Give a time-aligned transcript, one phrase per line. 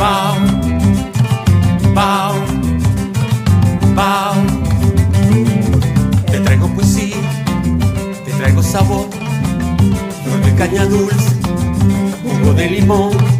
[0.00, 0.34] Bao,
[1.94, 2.34] bao,
[3.94, 4.34] bao.
[6.24, 7.16] Te traigo poesía,
[8.24, 9.10] te traigo sabor,
[10.24, 11.36] nueve caña dulce,
[12.22, 13.39] jugo de limón.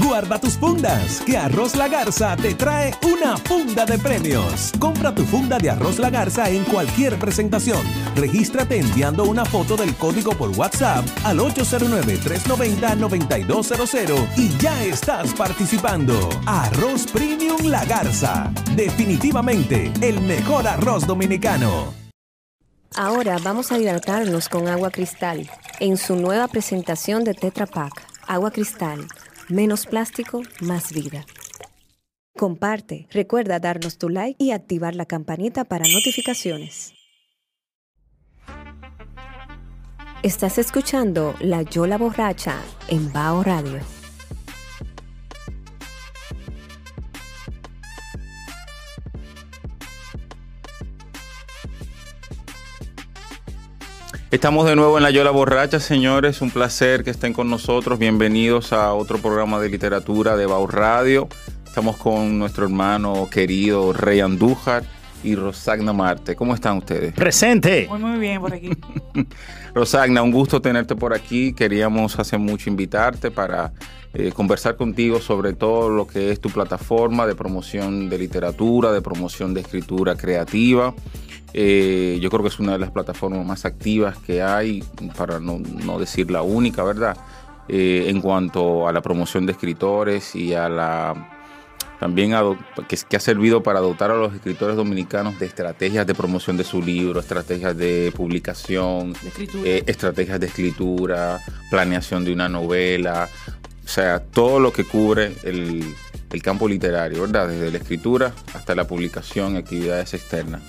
[0.00, 4.72] Guarda tus fundas, que Arroz La Garza te trae una funda de premios.
[4.78, 7.82] Compra tu funda de Arroz La Garza en cualquier presentación.
[8.16, 16.26] Regístrate enviando una foto del código por WhatsApp al 809-390-9200 y ya estás participando.
[16.46, 18.50] Arroz Premium La Garza.
[18.74, 21.92] Definitivamente el mejor arroz dominicano.
[22.94, 27.92] Ahora vamos a hidratarnos con agua cristal en su nueva presentación de Tetra Pak.
[28.26, 29.06] Agua cristal,
[29.48, 31.24] menos plástico, más vida.
[32.36, 36.94] Comparte, recuerda darnos tu like y activar la campanita para notificaciones.
[40.22, 44.01] Estás escuchando La Yola Borracha en Bao Radio.
[54.32, 56.40] Estamos de nuevo en La Yola Borracha, señores.
[56.40, 57.98] Un placer que estén con nosotros.
[57.98, 61.28] Bienvenidos a otro programa de literatura de Bau Radio.
[61.66, 64.84] Estamos con nuestro hermano querido Rey Andújar
[65.22, 66.34] y Rosagna Marte.
[66.34, 67.12] ¿Cómo están ustedes?
[67.12, 67.86] Presente.
[67.90, 68.70] Muy, muy bien por aquí.
[69.74, 71.52] Rosagna, un gusto tenerte por aquí.
[71.52, 73.74] Queríamos hace mucho invitarte para
[74.14, 79.02] eh, conversar contigo sobre todo lo que es tu plataforma de promoción de literatura, de
[79.02, 80.94] promoción de escritura creativa.
[81.54, 84.82] Eh, yo creo que es una de las plataformas más activas que hay,
[85.16, 87.16] para no, no decir la única, ¿verdad?
[87.68, 91.28] Eh, en cuanto a la promoción de escritores y a la
[92.00, 92.42] también a,
[92.88, 96.64] que, que, ha servido para dotar a los escritores dominicanos de estrategias de promoción de
[96.64, 101.38] su libro, estrategias de publicación, de eh, estrategias de escritura,
[101.70, 103.28] planeación de una novela,
[103.84, 105.94] o sea, todo lo que cubre el,
[106.32, 107.46] el campo literario, ¿verdad?
[107.46, 110.62] Desde la escritura hasta la publicación, actividades externas.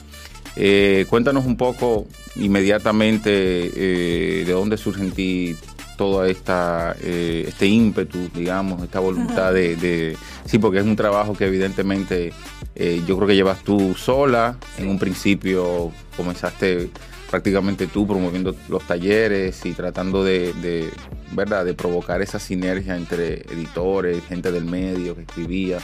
[0.55, 5.55] Eh, cuéntanos un poco inmediatamente eh, de dónde surge en ti
[5.97, 11.33] todo esta, eh, este ímpetu, digamos, esta voluntad de, de, Sí, porque es un trabajo
[11.33, 12.33] que evidentemente
[12.75, 14.57] eh, yo creo que llevas tú sola.
[14.77, 16.89] En un principio comenzaste
[17.29, 20.89] prácticamente tú promoviendo los talleres y tratando de, de,
[21.31, 21.65] ¿verdad?
[21.65, 25.79] de provocar esa sinergia entre editores, gente del medio que escribía.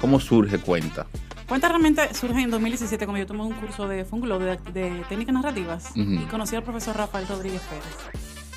[0.00, 1.06] ¿Cómo surge Cuenta?
[1.52, 5.34] Cuenta realmente surge en 2017 cuando yo tomé un curso de Fungulo de, de técnicas
[5.34, 6.22] narrativas uh -huh.
[6.22, 7.84] y conocí al profesor Rafael Rodríguez Pérez.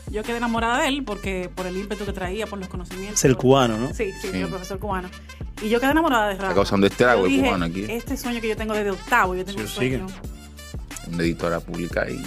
[0.09, 3.19] Yo quedé enamorada de él porque por el ímpetu que traía, por los conocimientos.
[3.19, 3.87] Es el cubano, ¿no?
[3.93, 4.37] Sí, sí, sí.
[4.37, 5.09] el profesor cubano.
[5.61, 6.43] Y yo quedé enamorada de Rafa.
[6.45, 7.83] Está causando estrago el cubano aquí.
[7.89, 10.07] Este sueño que yo tengo desde octavo, yo tengo Sí, un sueño.
[11.11, 12.23] Una editora pública ahí.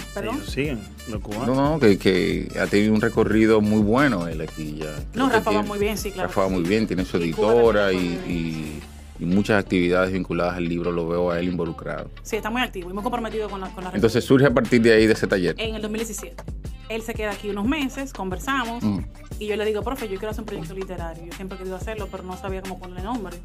[0.47, 1.47] Siguen, los cubanos.
[1.47, 4.93] No, no, que, que ha tenido un recorrido muy bueno él aquí ya.
[5.15, 6.27] No, Rafa va muy bien, sí, claro.
[6.29, 8.83] Rafa va muy bien, tiene su Y editora y-
[9.19, 12.09] y muchas actividades vinculadas al libro, lo veo a él involucrado.
[12.23, 14.81] Sí, está muy activo y muy comprometido con la, con la Entonces surge a partir
[14.81, 15.55] de ahí, de ese taller.
[15.57, 16.41] en el 2017.
[16.89, 18.99] Él se queda aquí unos meses, conversamos Mm.
[19.39, 21.25] y yo le digo, profe, yo quiero hacer un proyecto literario.
[21.25, 23.37] Yo siempre he querido hacerlo, pero no sabía cómo ponerle nombre.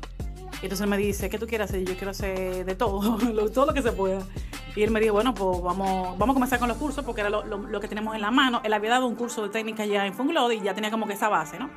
[0.63, 1.85] Y entonces él me dice, ¿qué tú quieres hacer?
[1.85, 4.23] Yo quiero hacer de todo, lo- todo lo que se pueda.
[4.77, 7.31] Y él me dijo, bueno, pues vamos, vamos a comenzar con los cursos porque era
[7.31, 8.61] lo, lo- lo que tenemos en la mano.
[8.65, 11.13] Él había dado un curso de técnica ya en Funglod y ya tenía como que
[11.13, 11.69] esa base, ¿no?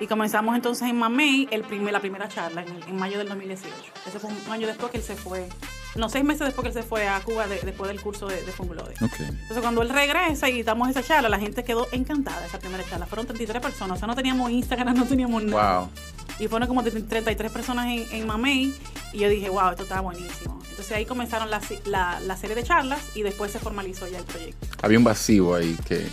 [0.00, 3.70] Y comenzamos entonces en Mamey el primer, la primera charla en, en mayo del 2018.
[4.08, 5.46] Ese fue un año después que él se fue,
[5.94, 8.42] no, seis meses después que él se fue a Cuba de- después del curso de,
[8.42, 8.88] de Funglod.
[9.02, 9.20] Ok.
[9.20, 13.04] Entonces, cuando él regresa y damos esa charla, la gente quedó encantada esa primera charla.
[13.04, 15.80] Fueron 33 personas, o sea, no teníamos Instagram, no teníamos nada.
[15.80, 15.90] Wow.
[16.38, 18.74] Y fueron como 33 personas en, en Mamey.
[19.12, 20.58] Y yo dije, wow, esto está buenísimo.
[20.70, 24.24] Entonces ahí comenzaron la, la, la serie de charlas y después se formalizó ya el
[24.24, 24.66] proyecto.
[24.80, 26.06] Había un vacío ahí que.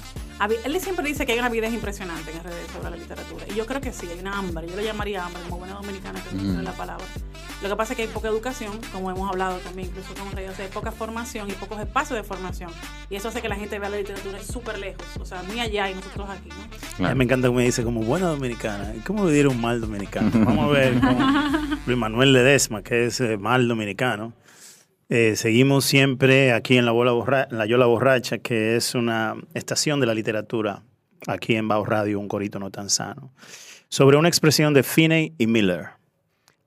[0.65, 3.45] Él siempre dice que hay una avidez impresionante en redes sobre la literatura.
[3.49, 4.67] Y yo creo que sí, hay una hambre.
[4.67, 7.05] Yo le llamaría hambre, como buena dominicana que no es la palabra.
[7.61, 10.59] Lo que pasa es que hay poca educación, como hemos hablado también, incluso con reyes,
[10.59, 12.69] hay poca formación y pocos espacios de formación.
[13.09, 15.89] Y eso hace que la gente vea la literatura súper lejos, o sea, muy allá
[15.89, 17.05] y nosotros aquí, ¿no?
[17.05, 18.93] A mí me encanta que me dice como buena dominicana.
[18.95, 20.29] ¿Y ¿Cómo vivir un mal dominicano?
[20.45, 21.17] Vamos a ver con
[21.87, 24.33] Luis Manuel Ledesma, que es eh, mal dominicano.
[25.09, 30.05] Eh, seguimos siempre aquí en la, Bola la Yola Borracha, que es una estación de
[30.05, 30.83] la literatura,
[31.27, 33.31] aquí en Bao Radio, un corito no tan sano,
[33.87, 35.91] sobre una expresión de Finney y Miller.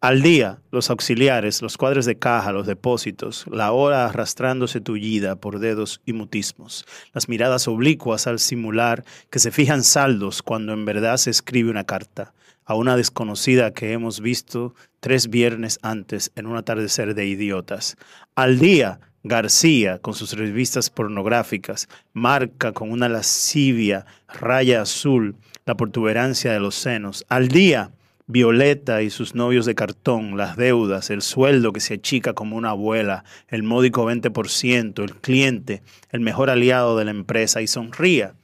[0.00, 5.58] Al día, los auxiliares, los cuadres de caja, los depósitos, la hora arrastrándose tullida por
[5.58, 11.18] dedos y mutismos, las miradas oblicuas al simular que se fijan saldos cuando en verdad
[11.18, 12.32] se escribe una carta
[12.70, 17.96] a una desconocida que hemos visto tres viernes antes en un atardecer de idiotas.
[18.36, 25.34] Al día, García, con sus revistas pornográficas, marca con una lascivia raya azul
[25.66, 27.26] la protuberancia de los senos.
[27.28, 27.90] Al día,
[28.28, 32.70] Violeta y sus novios de cartón, las deudas, el sueldo que se achica como una
[32.70, 35.82] abuela, el módico 20%, el cliente,
[36.12, 38.34] el mejor aliado de la empresa y sonría.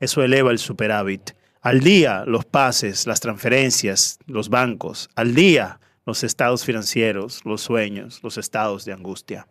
[0.00, 1.35] Eso eleva el superávit.
[1.66, 5.10] Al día, los pases, las transferencias, los bancos.
[5.16, 9.48] Al día, los estados financieros, los sueños, los estados de angustia.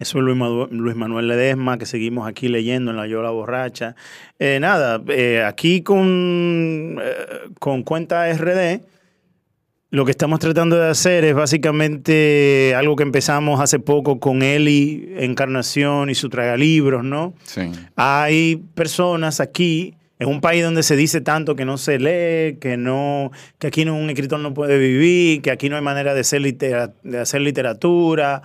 [0.00, 3.94] Eso es Luis, Manuel Ledesma, que seguimos aquí leyendo en La Yola Borracha.
[4.40, 8.80] Eh, nada, eh, aquí con, eh, con cuenta RD,
[9.90, 15.14] lo que estamos tratando de hacer es básicamente algo que empezamos hace poco con Eli
[15.16, 17.34] Encarnación y su tragalibros, ¿no?
[17.44, 17.70] Sí.
[17.94, 22.76] Hay personas aquí en un país donde se dice tanto que no se lee, que
[22.76, 26.24] no, que aquí no, un escritor no puede vivir, que aquí no hay manera de,
[26.24, 28.42] ser litera- de hacer literatura,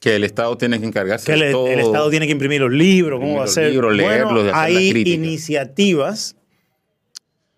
[0.00, 1.68] Que el Estado tiene que encargarse que el, de todo.
[1.68, 3.70] el Estado tiene que imprimir los libros, ¿cómo va a ser?
[3.72, 6.36] libros, bueno, hacer hay iniciativas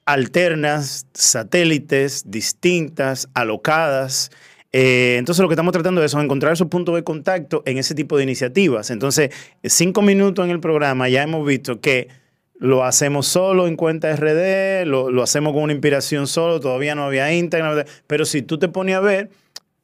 [0.05, 4.31] alternas, satélites, distintas, alocadas.
[4.73, 7.79] Eh, entonces lo que estamos tratando de eso es encontrar esos puntos de contacto en
[7.79, 8.91] ese tipo de iniciativas.
[8.91, 9.31] Entonces,
[9.65, 12.09] cinco minutos en el programa ya hemos visto que
[12.59, 17.05] lo hacemos solo en cuenta RD, lo, lo hacemos con una inspiración solo, todavía no
[17.05, 19.31] había Instagram, pero si tú te pones a ver,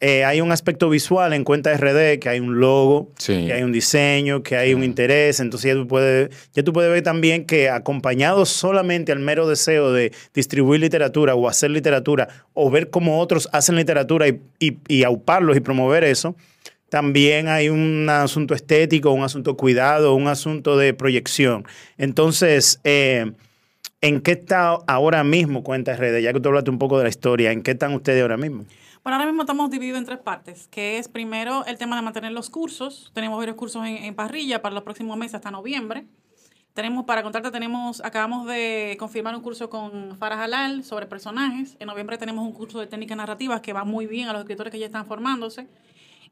[0.04, 3.46] eh, hay un aspecto visual en cuenta RD, que hay un logo, Sí.
[3.46, 5.38] que hay un diseño, que hay un interés.
[5.38, 9.92] Entonces ya tú, puedes, ya tú puedes ver también que acompañado solamente al mero deseo
[9.92, 15.04] de distribuir literatura o hacer literatura o ver cómo otros hacen literatura y, y, y
[15.04, 16.34] auparlos y promover eso,
[16.92, 21.64] también hay un asunto estético, un asunto cuidado, un asunto de proyección.
[21.96, 23.32] Entonces, eh,
[24.02, 26.20] ¿en qué está ahora mismo Cuenta RD?
[26.20, 28.66] Ya que tú hablaste un poco de la historia, ¿en qué están ustedes ahora mismo?
[29.02, 32.32] Bueno, ahora mismo estamos divididos en tres partes, que es primero el tema de mantener
[32.32, 33.10] los cursos.
[33.14, 36.04] Tenemos varios cursos en, en parrilla para los próximos meses hasta noviembre.
[36.74, 41.74] Tenemos, para contarte, tenemos, acabamos de confirmar un curso con Farah Halal sobre personajes.
[41.80, 44.70] En noviembre tenemos un curso de técnicas narrativas que va muy bien a los escritores
[44.70, 45.68] que ya están formándose.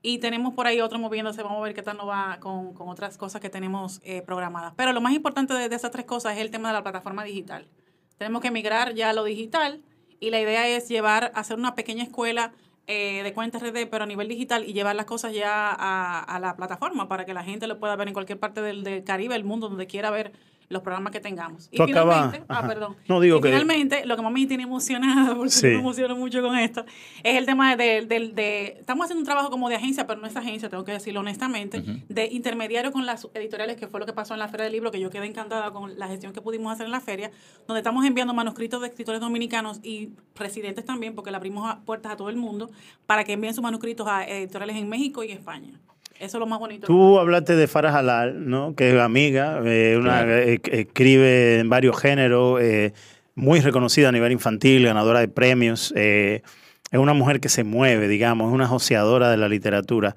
[0.02, 2.88] Y tenemos por ahí otro moviéndose, vamos a ver qué tal nos va con, con
[2.88, 4.72] otras cosas que tenemos eh, programadas.
[4.76, 7.68] Pero lo más importante de, esas tres cosas es el tema de la plataforma digital.
[8.16, 9.82] Tenemos que migrar ya a lo digital
[10.18, 12.52] y la idea es llevar, hacer una pequeña escuela
[12.86, 16.40] eh, de cuentas RD, pero a nivel digital y llevar las cosas ya a, a
[16.40, 19.44] la plataforma para que la gente lo pueda ver en cualquier parte del, Caribe, del
[19.44, 20.32] mundo, donde quiera ver
[20.70, 21.68] los programas que tengamos.
[21.72, 22.96] Y Tú finalmente, ah, perdón.
[23.08, 25.66] No, digo Y que- finalmente, lo que más me tiene emocionada, porque Sí.
[25.66, 26.84] me emociono mucho con esto,
[27.24, 30.28] es el tema de, del- de, estamos haciendo un trabajo como de agencia, pero no
[30.28, 34.12] es agencia, tengo que decirlo honestamente, de intermediario con las editoriales, que fue lo que
[34.12, 36.72] pasó en la Feria del Libro, que yo quedé encantada con la gestión que pudimos
[36.72, 37.32] hacer en la feria,
[37.66, 42.12] donde estamos enviando manuscritos de escritores dominicanos y residentes también, porque le abrimos a- puertas
[42.12, 42.70] a todo el mundo,
[43.06, 45.80] para que envíen sus manuscritos a editoriales en México y España.
[46.20, 46.86] Eso es lo más bonito.
[46.86, 48.74] Tú hablaste de Farah Halal, ¿no?
[48.76, 50.36] que es amiga, eh, una, Claro.
[50.36, 52.92] eh, escribe en varios géneros, eh,
[53.34, 55.94] muy reconocida a nivel infantil, ganadora de premios.
[55.96, 56.42] eh,
[56.92, 60.14] es una mujer que se mueve, digamos, es una joseadora de la literatura.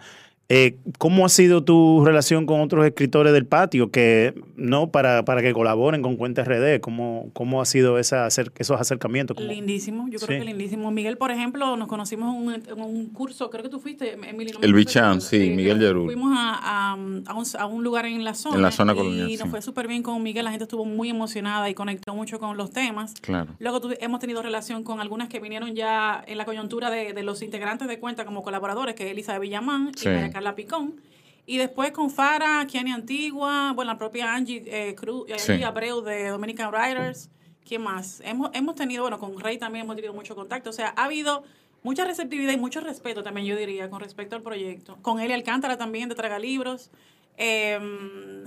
[0.50, 5.42] Eh, ¿Cómo ha sido tu relación con otros escritores del patio que no para, para
[5.42, 6.80] que colaboren con Cuenta RD?
[6.82, 9.36] ¿Cómo, cómo ha sido esa, esos acercamientos?
[9.38, 10.26] ¿Cómo- Lindísimo, yo Sí.
[10.28, 10.92] creo que lindísimo.
[10.92, 14.52] Miguel, por ejemplo, nos conocimos en un, en un curso, creo que tú fuiste, Emily.
[14.52, 16.06] no me El Bichan, sí, eh, Miguel Yarul.
[16.06, 17.24] Fuimos a, a, a un,
[17.58, 18.58] a un lugar en la zona.
[18.58, 19.48] En la zona Y colonial, nos sí.
[19.50, 22.70] fue súper bien con Miguel, la gente estuvo muy emocionada y conectó mucho con los
[22.72, 23.14] temas.
[23.22, 23.48] Claro.
[23.60, 27.24] Luego tuvi- hemos tenido relación con algunas que vinieron ya en la coyuntura de, de
[27.24, 30.10] los integrantes de cuenta como colaboradores, que es Elisa de Villamán Sí.
[30.10, 30.96] y Carla Picón.
[31.46, 35.52] Y después con Fara, Kiani Antigua, bueno, la propia Angie eh, Cruz, eh, Sí.
[35.54, 37.30] Angie Abreu de Dominican Writers.
[37.68, 38.22] ¿Quién más?
[38.26, 40.70] Hemos, hemos tenido, bueno, con Rey también hemos tenido mucho contacto.
[40.70, 41.44] O sea, ha habido
[41.82, 44.98] mucha receptividad y mucho respeto también, yo diría, con respecto al proyecto.
[45.02, 46.92] Con Eli Alcántara también de Traga Libros.
[47.36, 47.80] eh,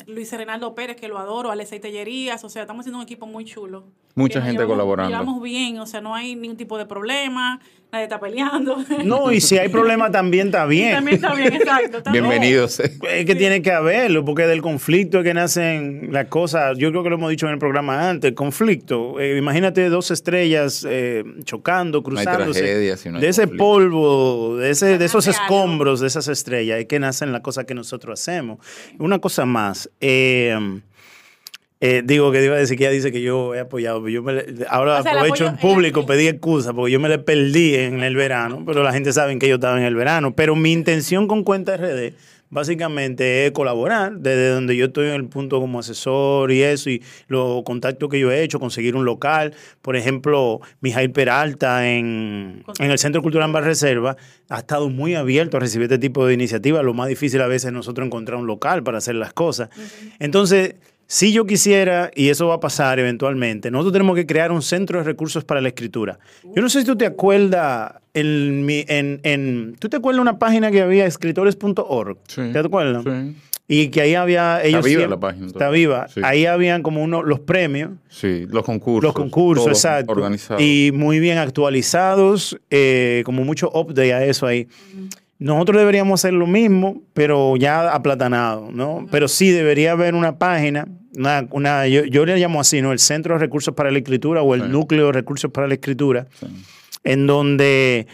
[0.07, 3.45] Luis Renaldo Pérez, que lo adoro, Alexei Tellerías, o sea, estamos haciendo un equipo muy
[3.45, 3.85] chulo.
[4.15, 5.11] Mucha gente llevamos- colaborando.
[5.11, 7.61] llevamos bien, o sea, no hay ningún tipo de problema.
[7.93, 8.77] Nadie está peleando.
[9.05, 10.93] No, y si hay problema también está bien.
[10.95, 11.99] También está bien, exacto.
[11.99, 12.25] está bien.
[12.25, 12.81] Bienvenidos.
[12.81, 16.77] Es que tiene que haberlo, porque del conflicto es que nacen las cosas.
[16.79, 19.21] Yo creo que lo hemos dicho en el programa antes, el conflicto.
[19.21, 22.61] Eh, imagínate dos estrellas eh, chocando, hay cruzándose.
[22.61, 23.65] tragedia si no hay de ese conflicto.
[23.65, 27.75] polvo, de, ese, de esos escombros, de esas estrellas, es que nacen las cosas que
[27.75, 28.59] nosotros hacemos.
[28.99, 29.91] Una cosa más.
[30.01, 30.59] eh,
[31.81, 34.23] eh, digo que iba a decir que ella dice que yo he apoyado, pero yo
[34.23, 37.19] me ahora O sea, el aprovecho en público, el- pedí excusa porque yo me le
[37.19, 40.35] perdí en el verano, pero la gente sabe que yo estaba en el verano.
[40.35, 42.15] Pero mi intención con Cuenta RD
[42.49, 47.03] básicamente es colaborar desde donde yo estoy en el punto como asesor y eso, y
[47.29, 49.53] los contactos que yo he hecho, conseguir un local.
[49.83, 54.17] Por ejemplo, Mijail Peralta en, en el Centro Cultural Bar Reserva
[54.49, 56.85] ha estado muy abierto a recibir este tipo de iniciativas.
[56.85, 59.69] Lo más difícil a veces es nosotros encontrar un local para hacer las cosas.
[60.19, 64.63] Entonces, si yo quisiera, y eso va a pasar eventualmente, nosotros tenemos que crear un
[64.63, 66.19] centro de recursos para la escritura.
[66.55, 70.23] Yo no sé si tú te acuerdas, en, mi- en, en- ¿tú te acuerdas de
[70.23, 72.19] una página que había, escritores.org?
[72.27, 73.05] Sí, ¿Te acuerdas?
[73.05, 73.37] Sí.
[73.69, 74.63] Y que ahí había...
[74.63, 76.07] Ellos viva siempre- la página Está viva.
[76.09, 76.21] Sí.
[76.23, 77.91] Ahí habían como uno, los premios.
[78.09, 79.03] Sí, los concursos.
[79.05, 80.13] Los concursos, exacto.
[80.13, 80.63] Organizados.
[80.63, 84.69] Y muy bien actualizados, eh, como mucho update a eso ahí.
[85.39, 89.07] Nosotros deberíamos hacer lo mismo, pero ya aplatanado, ¿no?
[89.11, 92.93] Pero sí debería haber una página, una, una- yo, yo le llamo así, ¿no?
[92.93, 94.69] El Centro de Recursos para la Escritura o el Sí.
[94.69, 96.47] Núcleo de Recursos para la Escritura, Sí.
[97.05, 98.07] en donde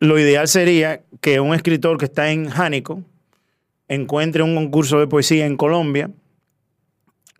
[0.00, 3.02] lo ideal sería que un escritor que está en Jánico
[3.88, 6.10] encuentre un concurso de poesía en Colombia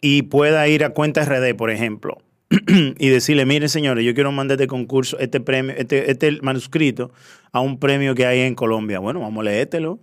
[0.00, 2.18] y pueda ir a Cuenta RD, por ejemplo,
[2.98, 7.10] y decirle, miren señores, yo quiero mandar este concurso, este premio, este, este manuscrito
[7.52, 8.98] a un premio que hay en Colombia.
[8.98, 9.98] Bueno, vamos a leértelo,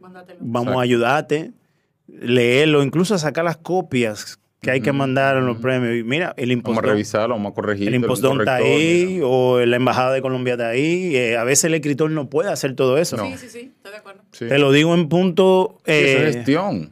[0.00, 0.38] Mándátelo.
[0.40, 0.80] vamos Exacto.
[0.80, 1.52] a ayudarte,
[2.06, 5.96] leerlo, incluso a sacar las copias que hay que mandar a los premios.
[5.96, 7.88] Y mira, el Vamos a revisarlo, vamos a corregir.
[7.88, 11.16] el impostón está ahí, o la embajada de Colombia está ahí.
[11.16, 13.16] eh, a veces el escritor no puede hacer todo eso.
[13.16, 13.24] No.
[13.26, 14.22] Sí, sí, sí, estoy de acuerdo.
[14.32, 14.46] Sí.
[14.48, 15.78] Te lo digo en punto...
[15.86, 16.90] Sí, eso eh, es gestión.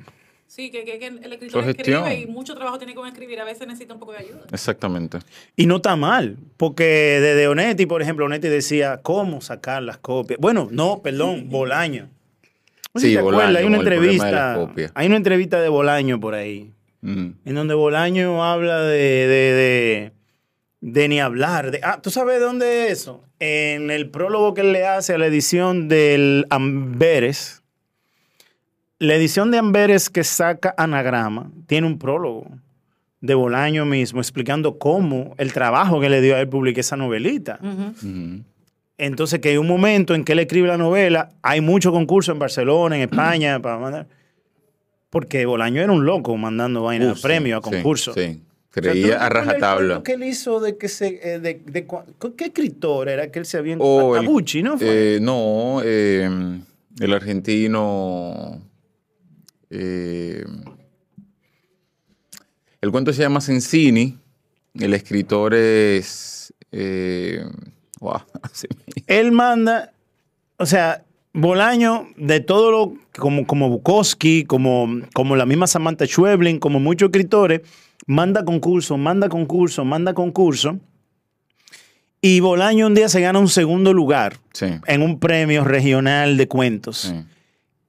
[0.58, 3.38] Sí, que, que- que el escritor escribe y mucho trabajo tiene con escribir.
[3.38, 4.40] A veces necesita un poco de ayuda.
[4.50, 5.18] Exactamente.
[5.54, 6.82] Y no está mal, porque
[7.22, 10.40] desde Onetti, por ejemplo, Onetti decía cómo sacar las copias.
[10.40, 12.08] Bueno, no, perdón, Bolaño.
[12.92, 16.18] No sé Sí, si te Bolaño, acuerdas, hay una entrevista, hay una entrevista de Bolaño
[16.18, 16.72] por ahí,
[17.02, 17.28] Mm.
[17.44, 20.12] en donde Bolaño habla de, de, de,
[20.80, 21.70] de ni hablar.
[21.70, 23.22] De, ah, ¿tú sabes de dónde es eso?
[23.38, 27.62] En el prólogo que él le hace a la edición del Amberes,
[28.98, 32.46] la edición de Amberes que saca Anagrama tiene un prólogo
[33.20, 37.58] de Bolaño mismo explicando cómo el trabajo que le dio a él publicar esa novelita.
[38.96, 42.38] Entonces, que hay un momento en que él escribe la novela, hay mucho concurso en
[42.40, 44.06] Barcelona, en España, para mandar.
[45.10, 48.14] Porque Bolaño era un loco mandando vainas Uh, a sí, premios, a sí, concursos.
[48.14, 50.02] Sí, O sea, ¿tú no Creía a rajatabla.
[50.02, 51.20] que él hizo de que se.
[51.22, 51.62] eh, de,
[52.36, 54.76] ¿Qué escritor era que él se había O a el- Tabucci, ¿no?
[54.78, 55.16] Fue?
[55.16, 56.28] eh, no, eh,
[57.00, 58.60] el argentino.
[59.70, 60.44] Eh,
[62.80, 64.18] el cuento se llama Sensini.
[64.74, 66.52] El escritor es.
[66.70, 67.44] eh,
[68.00, 68.20] wow,
[69.06, 69.92] él manda,
[70.56, 76.58] o sea, Bolaño, de todo lo, como, como Bukowski, como, como la misma Samantha Schweblin,
[76.58, 77.62] como muchos escritores,
[78.06, 80.78] manda concurso, manda concurso, manda concurso.
[82.20, 86.48] Y Bolaño un día se gana un segundo lugar sí, en un premio regional de
[86.48, 86.98] cuentos.
[86.98, 87.24] sí.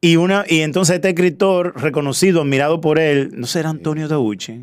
[0.01, 4.61] Y, una, y entonces este escritor, reconocido, admirado por él, no será Antonio Tauchi,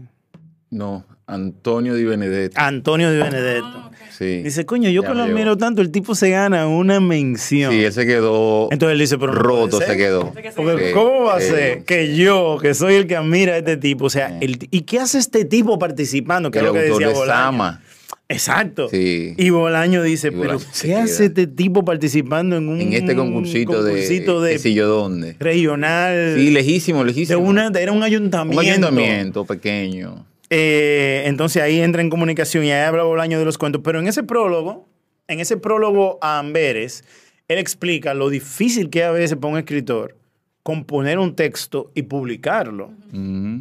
[0.71, 2.59] No, Antonio Di Benedetto.
[2.59, 3.67] Antonio de Benedetto.
[3.67, 3.91] Ah.
[4.17, 4.41] Sí.
[4.43, 7.71] Dice, coño, yo que lo admiro tanto, el tipo se gana una mención.
[7.71, 10.33] Sí, él se quedó Entonces él dice, pero no roto, se quedó.
[10.33, 13.77] Porque Sí, ¿cómo va a ser que yo, que soy el que admira a este
[13.77, 16.51] tipo, o sea, el- ¿y qué hace este tipo participando?
[16.51, 17.39] Que El es lo que decía de Bolaño.
[17.43, 17.83] Sama.
[18.29, 18.89] Exacto.
[18.89, 19.35] Sí.
[19.37, 23.73] Y Bolaño dice, Bolaño pero ¿qué hace este tipo participando en un En este concursito,
[23.75, 25.37] concursito de, de yo dónde.
[25.39, 26.35] regional?
[26.37, 27.39] Sí, lejísimo, de lejísimo.
[27.39, 28.61] una, era un un ayuntamiento.
[28.61, 30.27] ayuntamiento pequeño.
[30.51, 33.83] Eh, entonces ahí entra en comunicación y ahí habla Bolaño de los cuentos.
[33.85, 34.89] Pero en ese prólogo,
[35.29, 37.05] en ese prólogo a Amberes,
[37.49, 40.17] él explica lo difícil que es a veces para un escritor
[40.67, 42.91] componer un texto y publicarlo.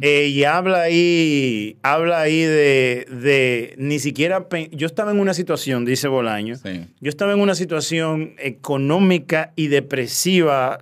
[0.02, 5.84] Eh, y habla ahí, habla ahí de, de ni siquiera, yo estaba en una situación,
[5.84, 6.84] dice Bolaño, Sí.
[7.00, 10.80] yo estaba en una situación económica y depresiva,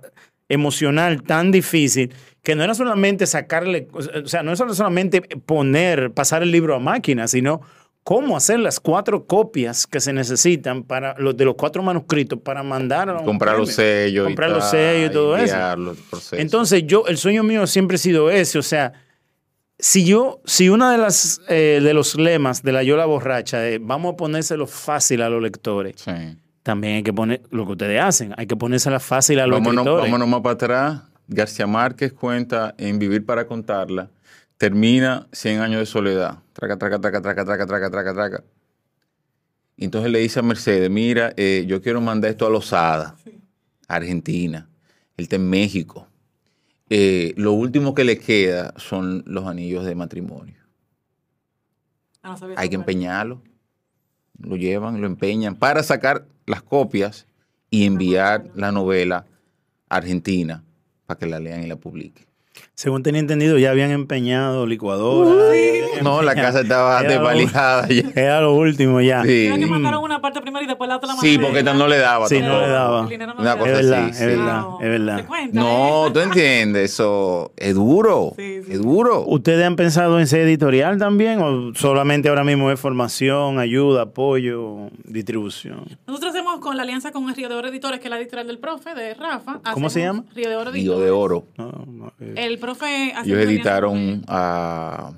[0.49, 6.41] emocional tan difícil, que no era solamente sacarle, o sea, no era solamente poner, pasar
[6.41, 7.61] el libro a máquina, sino
[8.05, 12.61] cómo hacer las cuatro copias que se necesitan para los de los cuatro manuscritos para
[12.61, 14.25] mandar a Comprar los sellos.
[14.27, 15.57] comprar y los sellos y todo eso.
[16.33, 18.59] Entonces, yo, el sueño mío siempre ha sido ese.
[18.59, 18.93] O sea,
[19.79, 23.79] si yo, si una de las eh, de los lemas de la Yola Borracha es
[23.81, 26.11] vamos a ponérselo fácil a los lectores, Sí.
[26.61, 29.57] también hay que poner lo que ustedes hacen, hay que ponerse la fácil a los
[29.59, 30.05] Vámonos, escritores.
[30.11, 31.01] vámonos más para atrás.
[31.27, 34.09] García Márquez cuenta en Vivir para contarla.
[34.57, 36.39] Termina 100 años de soledad.
[36.53, 38.43] Traca, traca, traca, traca, traca, traca, traca, traca.
[39.77, 43.15] Y entonces le dice a Mercedes, mira, eh, yo quiero mandar esto a Losada,
[43.87, 44.69] Argentina.
[45.17, 46.07] Él está en México.
[46.89, 50.55] Eh, lo último que le queda son los anillos de matrimonio.
[52.23, 53.41] Ah, no Hay que empeñarlo.
[54.39, 57.27] Lo llevan, lo empeñan para sacar las copias
[57.69, 59.25] y enviar la novela
[59.89, 60.63] a Argentina
[61.05, 62.25] para que la lean y la publiquen.
[62.73, 65.31] Según tenía entendido, ya habían empeñado licuadora.
[66.03, 68.03] No, la casa estaba Era desvalijada ya.
[68.21, 69.23] Era lo último ya.
[69.23, 69.49] Sí.
[69.57, 71.97] Que mandaron una parte primero y después la otra la Sí, porque esta no le
[71.97, 72.27] daba.
[72.27, 73.03] Sí, no le daba.
[73.03, 74.25] El dinero no Una le cosa Es verdad, así, es sí.
[74.25, 74.81] verdad, Wow.
[74.81, 75.17] es verdad.
[75.17, 76.11] ¿Se cuenta, No, eh?
[76.13, 78.33] tú entiendes, eso es duro.
[78.35, 78.73] Sí, sí.
[78.73, 79.23] Es duro.
[79.25, 84.89] ¿Ustedes han pensado en ser editorial también o solamente ahora mismo es formación, ayuda, apoyo,
[85.05, 85.85] distribución?
[86.07, 88.47] Nosotros hacemos con la alianza con el Río de Oro Editores, que es la editorial
[88.47, 89.59] del profe, de Rafa.
[89.73, 90.23] ¿Cómo se llama?
[90.33, 91.05] Río de Oro Río Editores.
[91.05, 91.47] de oro.
[91.57, 95.11] No, no, eh, El profe Ellos editaron a,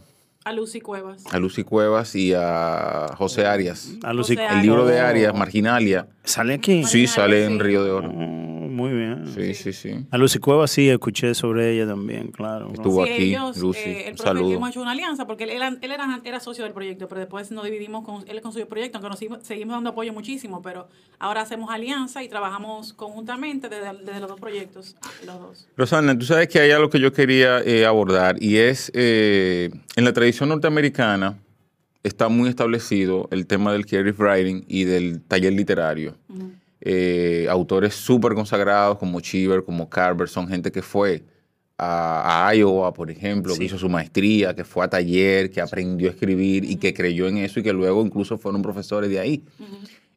[0.43, 1.23] a Lucy Cuevas.
[1.31, 3.93] a Lucy Cuevas y a José Arias.
[4.03, 4.99] a Lucy- O sea, El libro de.
[4.99, 6.83] Arias, Marginalia, ¿Sale aquí?
[6.83, 7.59] sí Marginalia, sale en.
[7.59, 8.09] Río de Oro.
[8.09, 9.25] Oh, muy bien.
[9.33, 10.05] Sí, sí, sí.
[10.11, 12.71] A Lucy Cueva sí, escuché sobre ella también, claro.
[12.71, 13.79] Estuvo Sí, aquí, ellos, Lucy.
[13.79, 14.53] eh, el un saludo.
[14.53, 17.51] hemos hecho una alianza porque él, era, él era, era socio del proyecto, pero después
[17.51, 20.87] nos dividimos con él con su proyecto, aunque nos seguimos- seguimos dando apoyo muchísimo, pero
[21.19, 25.67] ahora hacemos alianza y trabajamos conjuntamente desde, desde los dos proyectos, los dos.
[25.75, 30.05] Rosana, tú sabes que hay algo que yo quería eh, abordar y es, eh, en
[30.05, 31.37] la tradición norteamericana
[32.03, 36.15] está muy establecido el tema del creative writing y del taller literario.
[36.81, 41.23] Eh, autores súper consagrados como Cheever, como Carver, son gente que fue
[41.77, 46.09] a, a Iowa, por ejemplo, que hizo su maestría, que fue a taller, que aprendió
[46.09, 49.43] a escribir y que creyó en eso y que luego incluso fueron profesores de ahí.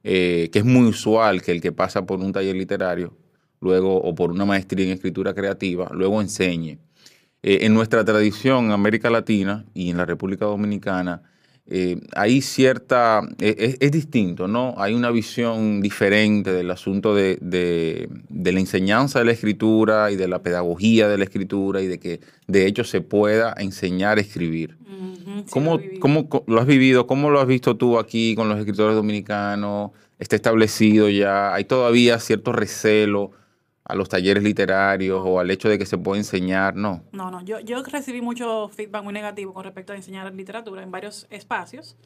[0.02, 3.14] Eh, que es muy usual que el que pasa por un taller literario,
[3.60, 6.78] luego o por una maestría en escritura creativa, luego enseñe.
[7.42, 11.22] Eh, en nuestra tradición en América Latina y en la República Dominicana,
[11.66, 14.74] eh, hay cierta, eh, es, es distinto, ¿no?
[14.78, 20.16] Hay una visión diferente del asunto de, de- de la enseñanza de la escritura y
[20.16, 24.20] de la pedagogía de la escritura y de que de hecho se pueda enseñar a
[24.20, 24.76] escribir.
[25.44, 27.06] Sí, ¿Cómo, lo cómo lo has vivido?
[27.06, 29.90] ¿Cómo lo has visto tú aquí con los escritores dominicanos?
[30.18, 31.54] ¿Está establecido ya?
[31.54, 33.30] ¿Hay todavía cierto recelo
[33.84, 36.76] a los talleres literarios o al hecho de que se puede enseñar?
[36.76, 37.02] No.
[37.12, 40.90] No, no, yo, yo recibí mucho feedback muy negativo con respecto a enseñar literatura en
[40.90, 41.96] varios espacios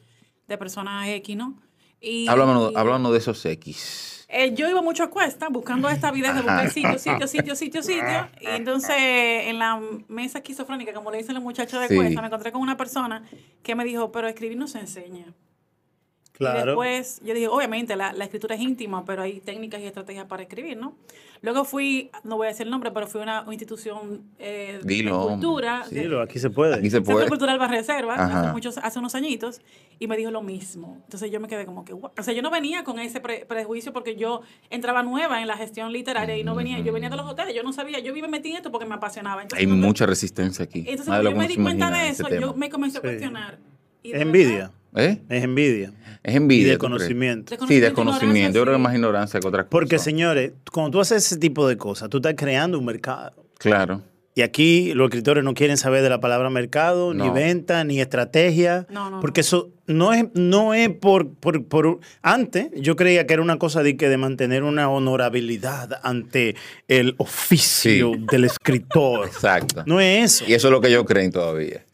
[0.47, 1.59] de personas X, ¿no?
[2.01, 4.25] Y, Háblanos, y- háblanos de esos X.
[4.27, 7.83] Eh, yo iba mucho a cuesta buscando esta vida de buscar sitio, sitio, sitio, sitio,
[7.83, 8.27] sitio.
[8.41, 11.95] Y entonces en la mesa esquizofrénica, como le dicen los muchachos de Sí.
[11.95, 13.23] cuesta, me encontré con una persona
[13.63, 15.33] que me dijo, pero escribir no se enseña.
[16.35, 16.65] Y Claro.
[16.65, 20.43] después yo dije, obviamente la, la escritura es íntima, pero hay técnicas y estrategias para
[20.43, 20.93] escribir, ¿no?
[21.41, 25.21] Luego fui, no voy a decir el nombre, pero fui a una institución eh, Dilo,
[25.21, 25.85] de cultura.
[25.87, 26.73] Sí, de- lo- aquí se puede.
[26.75, 27.29] Aquí se Centro puede.
[27.29, 29.61] Cultural Barreserva hace muchos hace unos añitos
[29.97, 30.97] y me dijo lo mismo.
[31.05, 32.11] Entonces yo me quedé como que, "What?".
[32.19, 35.55] o sea, yo no venía con ese pre- prejuicio porque yo entraba nueva en la
[35.55, 38.27] gestión literaria y no venía, yo venía de los hoteles, yo no sabía, yo me
[38.27, 39.41] metí en esto porque me apasionaba.
[39.43, 40.79] Entonces, Hay mucha resistencia aquí.
[40.79, 42.41] Entonces cuando yo me di cuenta de eso, tema.
[42.41, 43.07] yo me comencé a Sí.
[43.07, 43.57] cuestionar.
[44.03, 44.71] Y de Es verdad, envidia.
[44.95, 45.21] ¿Eh?
[45.29, 45.93] Es envidia.
[46.23, 46.61] Es envidia.
[46.61, 47.55] Y ¿tú desconocimiento.
[47.67, 48.57] Sí, desconocimiento.
[48.57, 49.69] Yo creo que más ignorancia que otra cosa.
[49.69, 53.33] Porque, señores, cuando tú haces ese tipo de cosas, tú estás creando un mercado.
[53.59, 54.01] Claro.
[54.37, 58.85] Y aquí los escritores no quieren saber de la palabra mercado, ni venta, ni estrategia.
[58.89, 59.41] No, no, porque no.
[59.43, 63.81] eso no es, no es por, por, por- Antes yo creía que era una cosa
[63.81, 66.57] de, que de mantener una honorabilidad ante
[66.89, 68.25] el oficio Sí.
[68.29, 69.25] del escritor.
[69.33, 69.83] Exacto.
[69.85, 70.45] No es eso.
[70.49, 71.85] Y eso es lo que ellos creen todavía.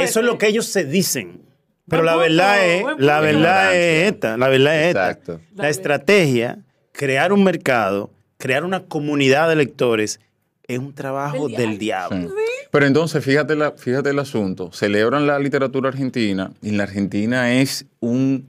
[0.00, 1.42] Eso es lo que ellos se dicen.
[1.88, 5.10] Pero la verdad es, la verdad es esta, la verdad es esta.
[5.10, 5.40] Exacto.
[5.54, 5.70] La Dale.
[5.70, 6.58] estrategia,
[6.92, 10.20] crear un mercado, crear una comunidad de lectores,
[10.66, 12.28] es un trabajo Del del diablo.
[12.28, 12.34] Sí.
[12.70, 14.70] Pero entonces, fíjate, la, fíjate el asunto.
[14.72, 18.46] Celebran la literatura argentina y la Argentina es un,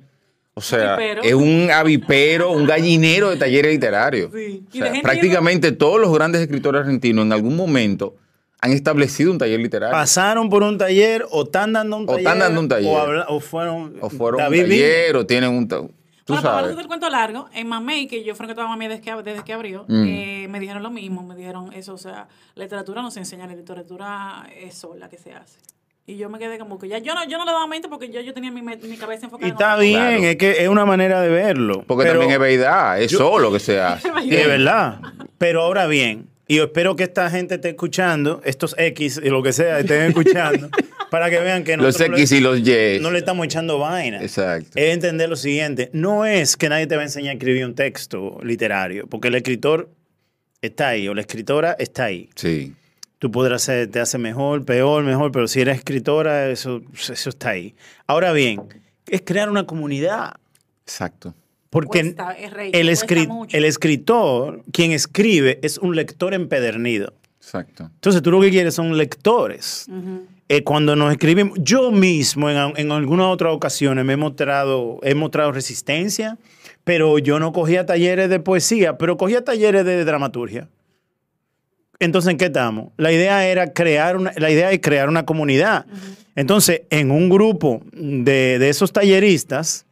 [0.53, 1.21] o sea, Avipero.
[1.23, 4.31] es un avipero, un gallinero de talleres literarios.
[4.33, 4.63] Sí.
[4.69, 8.15] O sea, prácticamente todos los grandes escritores argentinos en algún momento
[8.61, 9.93] han establecido un taller literario.
[9.93, 12.19] Pasaron por un taller o están dando un O taller.
[12.21, 12.89] están dando un taller.
[12.93, 13.95] O, habla- o fueron.
[14.01, 15.67] o fueron a un taller o tienen un...
[15.67, 16.63] Tú Bueno, para sabes.
[16.65, 19.51] hacerte el cuento largo, en Mamey, que yo frecuentaba a Mamey desde que, desde que
[19.53, 20.03] abrió, Mm.
[20.07, 23.55] eh, me dijeron lo mismo, me dijeron eso, o sea, literatura no se enseña, la
[23.55, 25.57] literatura es sola que se hace.
[26.05, 28.11] Y yo me quedé como que ya, yo no, yo no le daba mente porque
[28.11, 30.23] yo, yo tenía mi, mi cabeza enfocada Y está bien, Claro.
[30.23, 31.83] es que es una manera de verlo.
[31.87, 34.07] Porque Pero- también es verdad, es solo que se hace.
[34.29, 34.99] Es verdad.
[35.39, 39.43] Pero ahora bien, y yo espero que esta gente esté escuchando, estos X y lo
[39.43, 40.67] que sea, estén escuchando.
[41.11, 42.99] Para que vean que Los X y los Y.
[43.01, 44.19] no le estamos echando vaina.
[44.19, 44.71] Exacto.
[44.73, 45.91] Es entender lo siguiente.
[45.93, 49.35] No es que nadie te va a enseñar a escribir un texto literario, porque el
[49.35, 49.91] escritor
[50.59, 52.31] está ahí o la escritora está ahí.
[52.33, 52.73] Sí.
[53.19, 57.49] Tú podrás ser, te hace mejor, peor, mejor, pero si eres escritora, eso, eso está
[57.49, 57.75] ahí.
[58.07, 58.63] Ahora bien,
[59.07, 60.33] es crear una comunidad.
[60.83, 61.35] Exacto.
[61.69, 63.55] Porque Cuesta, es rey, el, cuesta escri- mucho.
[63.57, 67.13] el escritor, quien escribe, es un lector empedernido.
[67.39, 67.89] Exacto.
[67.93, 69.87] Entonces tú lo que quieres son lectores.
[70.49, 75.13] Eh, cuando nos escribimos, yo mismo en, en algunas otras ocasiones me he mostrado, he
[75.13, 76.37] mostrado resistencia,
[76.83, 80.67] pero yo no cogía talleres de poesía, pero cogía talleres de dramaturgia.
[81.99, 82.91] Entonces, ¿en qué estamos?
[82.97, 85.85] La idea era crear una, la idea es crear una comunidad.
[86.35, 89.85] Entonces, en un grupo de, de esos talleristas,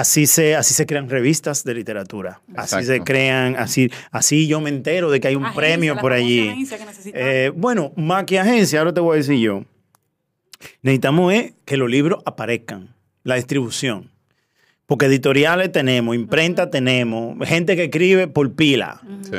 [0.00, 2.40] así se, así se crean revistas de literatura.
[2.56, 6.12] Así se crean, así, así yo me entero de que hay un Agencia, premio por
[6.12, 6.66] allí.
[6.66, 7.12] que.
[7.14, 9.64] Eh, bueno, más que agencia, ahora te voy a decir yo.
[10.82, 14.10] Necesitamos es que los libros aparezcan, la distribución.
[14.86, 19.00] Porque editoriales tenemos, imprenta tenemos, gente que escribe por pila.
[19.22, 19.36] Sí.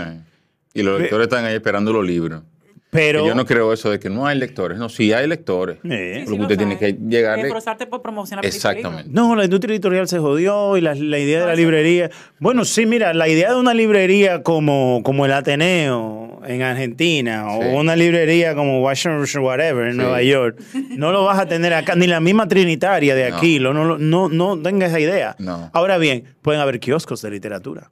[0.76, 2.43] Y los lectores están ahí esperando los libros.
[2.91, 4.80] Pero yo no creo eso de que no hay lectores.
[4.80, 5.78] No, sí hay lectores.
[5.84, 9.12] Eh, Lo que usted tiene que llegarle- Esforzarte por promocionar Exactamente.
[9.13, 12.10] No, la industria editorial se jodió y la, la idea de la librería.
[12.39, 17.60] Bueno, sí, mira, la idea de una librería como, como el Ateneo en Argentina Sí.
[17.67, 19.97] o una librería como Washington, whatever, en Sí.
[19.99, 20.60] Nueva York,
[20.97, 23.38] no lo vas a tener acá, ni la misma Trinitaria de No.
[23.38, 25.36] aquí, lo- no, no, no, no tenga esa idea.
[25.38, 25.69] No.
[25.73, 27.91] Ahora bien, pueden haber kioscos de literatura,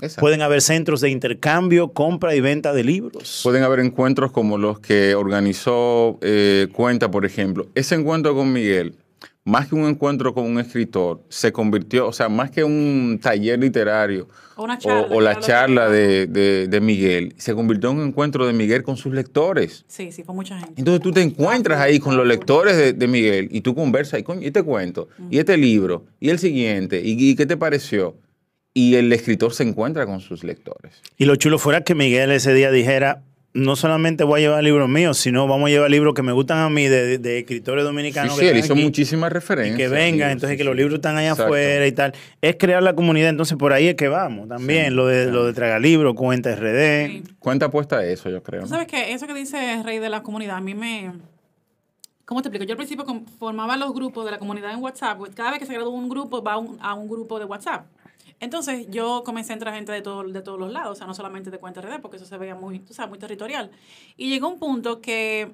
[0.00, 0.20] Exacto.
[0.20, 3.40] pueden haber centros de intercambio, compra y venta de libros.
[3.42, 7.66] Pueden haber encuentros como los que organizó eh, Cuenta, por ejemplo.
[7.74, 8.94] Ese encuentro con Miguel,
[9.44, 13.58] más que un encuentro con un escritor, se convirtió, o sea, más que un taller
[13.60, 17.90] literario O una o- charla, o, la charla de- de, de- de Miguel, se convirtió
[17.90, 19.84] en un encuentro de Miguel con sus lectores.
[19.88, 20.74] Sí, sí, fue mucha gente.
[20.76, 24.24] Entonces tú te encuentras ahí con los lectores de, de Miguel y tú conversas y,
[24.24, 28.16] coño, y te cuento, y este libro, y el siguiente, y, y qué te pareció.
[28.76, 31.00] Y el escritor se encuentra con sus lectores.
[31.16, 33.22] Y lo chulo fuera que Miguel ese día dijera,
[33.54, 36.58] no solamente voy a llevar libros míos, sino vamos a llevar libros que me gustan
[36.58, 38.34] a mí de, de escritores dominicanos.
[38.34, 38.82] sí, que él hizo aquí.
[38.82, 39.78] muchísimas y referencias.
[39.78, 41.44] que vengan, entonces sí, que los libros están allá Exacto.
[41.44, 42.12] afuera y tal.
[42.42, 44.88] Es crear la comunidad, entonces por ahí es que vamos también.
[44.88, 47.06] Sí, lo de lo de Traga Libro, Cuenta RD.
[47.06, 47.22] Sí.
[47.38, 48.60] Cuenta apuesta a eso, yo creo.
[48.60, 51.12] Tú sabes que eso que dice Rey de la comunidad, a mí me...
[52.26, 52.66] ¿Cómo te explico?
[52.66, 53.06] Yo al principio
[53.38, 55.18] formaba los grupos de la comunidad en WhatsApp.
[55.34, 57.86] Cada vez que se gradúa un grupo, va un, a un grupo de WhatsApp.
[58.40, 61.14] Entonces yo comencé a entrar gente de, todo, de todos los lados, o sea, no
[61.14, 63.70] solamente de Cuenta RD, porque eso se veía muy, tú sabes, muy territorial.
[64.16, 65.52] Y llegó un punto que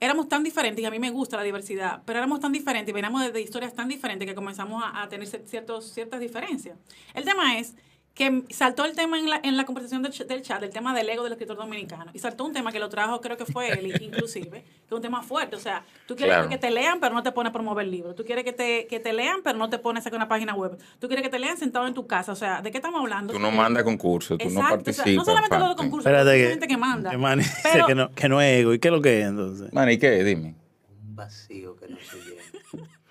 [0.00, 2.94] éramos tan diferentes, y a mí me gusta la diversidad, pero éramos tan diferentes y
[2.94, 6.76] veníamos de, historias tan diferentes que comenzamos a, tener ciertas diferencias.
[7.14, 7.74] El tema es
[8.14, 11.08] que saltó el tema en la, en la conversación del, del chat, el tema del
[11.10, 12.12] ego del escritor dominicano.
[12.14, 15.02] Y saltó un tema que lo trajo, creo que fue él, inclusive, que es un
[15.02, 15.56] tema fuerte.
[15.56, 16.48] O sea, tú quieres Claro.
[16.48, 18.14] que te lean, pero no te pones a promover libros.
[18.14, 20.54] Tú quieres que te, que te lean, pero no te pones a sacar una página
[20.54, 20.78] web.
[21.00, 22.30] Tú quieres que te lean sentado en tu casa.
[22.30, 23.32] O sea, ¿de qué estamos hablando?
[23.32, 25.14] Tú no mandas concursos, tú no Exacto, o sea, participas.
[25.16, 25.82] no solamente lo de parte.
[25.82, 27.10] concursos, mucha gente que manda.
[27.10, 28.74] que man dice Pero- que, no, que no es ego.
[28.74, 29.72] ¿Y qué es lo que es entonces?
[29.72, 30.22] Man, ¿y qué?
[30.22, 30.54] Dime.
[31.04, 32.88] Un vacío que no se llena.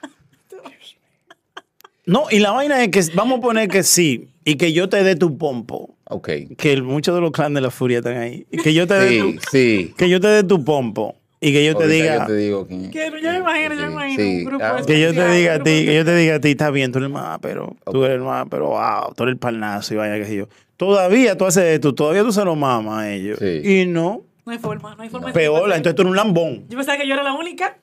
[2.05, 5.03] No, y la vaina es que vamos a poner que sí y que yo te
[5.03, 5.95] dé tu pompo.
[6.09, 6.29] Ok.
[6.57, 8.45] Que muchos de los clanes de la furia están ahí.
[8.51, 9.93] Y que yo te dé Sí, tu, sí.
[9.97, 11.15] que yo te dé tu pompo.
[11.39, 12.19] Y que yo te diga.
[12.19, 12.89] Yo te digo quién.
[12.91, 15.59] Que yo me imagino, yo me imagino un grupo Ah, Que yo te diga a
[15.59, 18.03] ti, que yo te diga a ti, está bien, tú eres el más, pero tú
[18.05, 20.47] eres el más, pero wow, tú eres el palnazo y vaya que sé yo.
[20.77, 23.39] Todavía tú haces esto, todavía tú se lo mamas a ellos.
[23.39, 23.61] Sí.
[23.81, 25.27] Y no, No hay forma, no hay forma.
[25.27, 26.65] de peor, entonces tú eres un lambón.
[26.69, 27.77] Yo pensaba que yo era la única.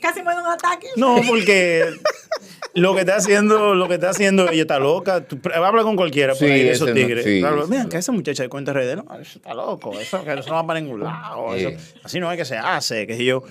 [0.00, 0.86] Casi me da un ataque.
[0.96, 1.84] No, porque
[2.74, 5.26] lo que está haciendo, lo que está haciendo, ella está loca.
[5.26, 7.24] Tú, habla con cualquiera por Sí, ahí de esos no- tigres.
[7.24, 7.46] sí, sí.
[7.68, 10.54] Mira, que esa muchacha de cuenta redes, no, eso está loco, eso, que eso no
[10.56, 11.54] va para ningún lado.
[11.56, 11.64] Sí.
[11.66, 13.42] eso- así no es que se hace, que si yo.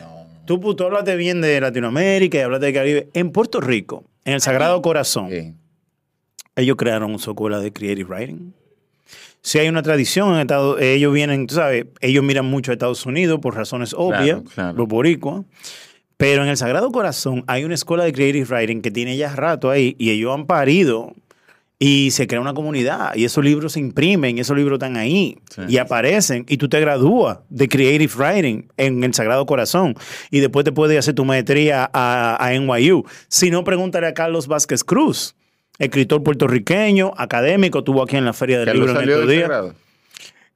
[0.46, 3.10] Tú, tú hablaste bien de Latinoamérica y hablaste de Caribe.
[3.14, 5.54] En Puerto Rico, en el Sagrado Corazón, Sí.
[6.56, 8.54] ellos crearon su escuela de creative writing.
[9.42, 13.06] Si hay una tradición en Estados ellos vienen, tú sabes, ellos miran mucho a Estados
[13.06, 14.78] Unidos por razones obvias, claro.
[14.78, 15.46] los boricuas.
[16.20, 19.70] Pero en el Sagrado Corazón hay una escuela de creative writing que tiene ya rato
[19.70, 21.14] ahí y ellos han parido
[21.80, 25.62] y se crea una comunidad y esos libros se imprimen, esos libros están ahí Sí.
[25.70, 29.96] y aparecen y tú te gradúas de creative writing en el Sagrado Corazón
[30.30, 33.06] y después te puedes hacer tu maestría a, a NYU.
[33.30, 35.36] Si no, pregúntale a Carlos Vázquez Cruz,
[35.78, 39.74] escritor puertorriqueño, académico, tuvo aquí en la Feria del Libro en estos sagrado.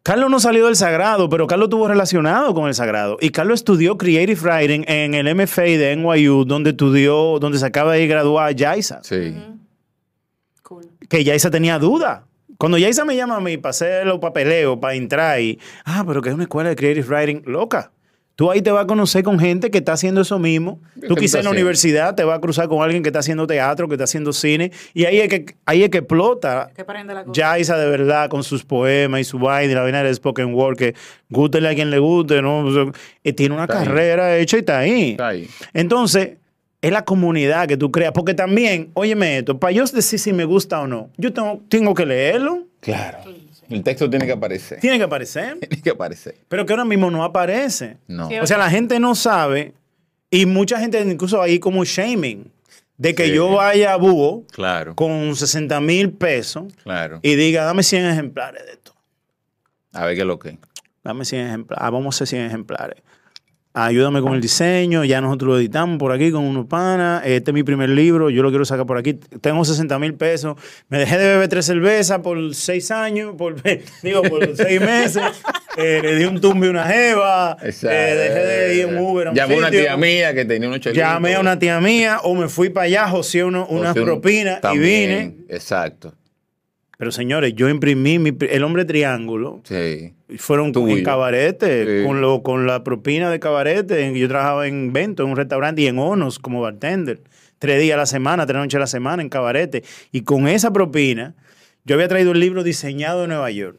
[0.04, 3.18] Carlos no salió del sagrado, pero Carlos estuvo relacionado con el sagrado.
[3.22, 7.94] Y Carlos estudió Creative Writing en el MFA de NYU, donde estudió, donde se acaba
[7.94, 9.00] de graduar Yaisa.
[9.02, 9.34] Sí.
[10.62, 10.90] Cool.
[11.08, 12.28] Que Yaisa tenía duda.
[12.58, 16.22] Cuando Yaisa me llama a mí para hacer los papeleos, para entrar y, ah, pero
[16.22, 17.94] que es una escuela de Creative Writing loca.
[18.36, 20.82] Tú ahí te vas a conocer con gente que está haciendo eso mismo.
[21.00, 23.46] ¿Qué Tú quizás en la universidad te vas a cruzar con alguien que está haciendo
[23.46, 24.72] teatro, que está haciendo cine.
[24.96, 27.32] Y ahí es que, ahí es que explota Que la cosa.
[27.32, 30.54] ya Isa de verdad con sus poemas y su vaina y la vaina de spoken
[30.56, 30.96] word que
[31.30, 32.66] gústele a quien le guste, ¿no?
[32.66, 32.86] O sea,
[33.24, 33.86] eh, tiene una Está ahí.
[33.86, 35.12] carrera hecha y está ahí.
[35.12, 35.48] Está ahí.
[35.74, 36.32] Entonces,
[36.82, 38.14] es la comunidad que tú creas.
[38.14, 41.94] Porque también, óyeme esto, para yo decir si me gusta o no, yo tengo, tengo
[41.94, 42.64] que leerlo.
[42.80, 43.20] Claro.
[43.70, 44.80] El texto tiene que aparecer.
[44.80, 45.58] Tiene que aparecer.
[45.60, 46.36] Tiene que aparecer.
[46.48, 47.98] Pero que ahora mismo no aparece.
[48.08, 48.28] No.
[48.30, 49.74] Sí, O sea, la gente no sabe.
[50.30, 52.52] Y mucha gente incluso ahí como shaming.
[52.98, 53.34] De que Sí.
[53.34, 54.96] yo vaya a Búho Claro.
[54.96, 57.20] con 60 mil pesos Claro.
[57.24, 58.94] y diga, dame 100 ejemplares de esto.
[59.94, 60.58] A ver qué es lo que.
[61.04, 61.84] Dame 100 ejemplares.
[61.86, 63.02] Ah, vamos a hacer 100 ejemplares.
[63.76, 65.04] Ayúdame con el diseño.
[65.04, 67.24] Ya nosotros lo editamos por aquí con unos panas.
[67.26, 68.30] Este es mi primer libro.
[68.30, 69.14] Yo lo quiero sacar por aquí.
[69.42, 70.56] Tengo 60 mil pesos.
[70.90, 73.34] Me dejé de beber tres cervezas por seis años.
[73.36, 73.56] Por,
[74.04, 75.24] digo, por seis meses.
[75.76, 77.58] Eh, le di un tumbe a una jeva.
[77.64, 79.28] Eh, dejé de ir en Uber.
[79.28, 81.04] a un Llamé a una tía mía que tenía unos chelitos.
[81.08, 82.20] Llamé a una tía mía.
[82.24, 85.36] O me fui para allá, joseé uno- unas propinas y vine.
[85.50, 86.14] Exacto.
[87.04, 89.60] Pero señores, yo imprimí mi el hombre triángulo.
[89.66, 90.14] Sí.
[90.38, 90.96] Fueron Tuyo.
[90.96, 92.08] en cabarete, Sí.
[92.08, 94.18] con, lo, con la propina de cabarete.
[94.18, 97.20] Yo trabajaba en Vento, en un restaurante, y en Onos como bartender.
[97.60, 99.84] Tres días a la semana, tres noches a la semana en cabarete.
[100.14, 101.36] Y con esa propina,
[101.84, 103.78] yo había traído el libro diseñado en Nueva York.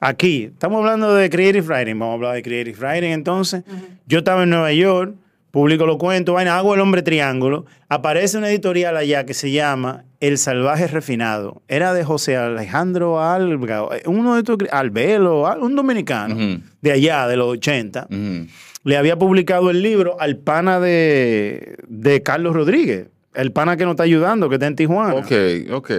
[0.00, 3.62] Aquí, estamos hablando de Creative Writing, vamos a hablar de Creative Writing entonces.
[4.06, 5.14] Yo estaba en Nueva York,
[5.50, 7.66] publico los cuentos, vaina, hago el hombre triángulo.
[7.88, 11.62] Aparece una editorial allá que se llama El Salvaje Refinado.
[11.68, 17.36] Era de José Alejandro Alga, uno de estos, Albelo, al- un dominicano de allá, de
[17.36, 18.06] los 80.
[18.10, 18.46] Ujú.
[18.84, 23.92] Le había publicado el libro al pana de, de Carlos Rodríguez, el pana que nos
[23.92, 25.14] está ayudando, que está en Tijuana.
[25.14, 25.32] Ok,
[25.72, 25.90] ok.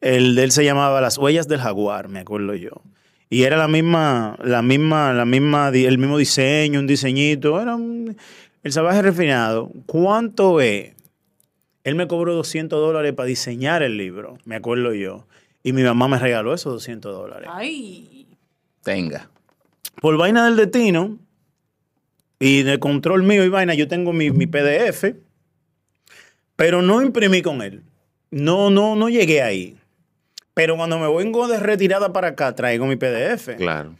[0.00, 2.70] El de él se llamaba Las huellas del jaguar, me acuerdo yo.
[3.30, 7.60] Y era la misma, la misma, la misma, el mismo diseño, un diseñito.
[7.60, 8.16] Era un-
[8.62, 9.70] el salvaje refinado.
[9.86, 10.94] ¿Cuánto es?
[11.84, 15.26] Él me cobró 200 dólares para diseñar el libro, me acuerdo yo.
[15.62, 17.48] Y mi mamá me regaló esos 200 dólares.
[17.52, 18.26] Ay.
[18.82, 19.30] Tenga.
[20.00, 21.18] Por vaina del destino
[22.38, 25.14] y de control mío y vaina, yo tengo mi, mi PDF,
[26.56, 27.82] pero no imprimí con él.
[28.30, 29.76] No, no, no llegué ahí.
[30.54, 33.56] Pero cuando me vengo de retirada para acá, traigo mi PDF.
[33.56, 33.94] Claro.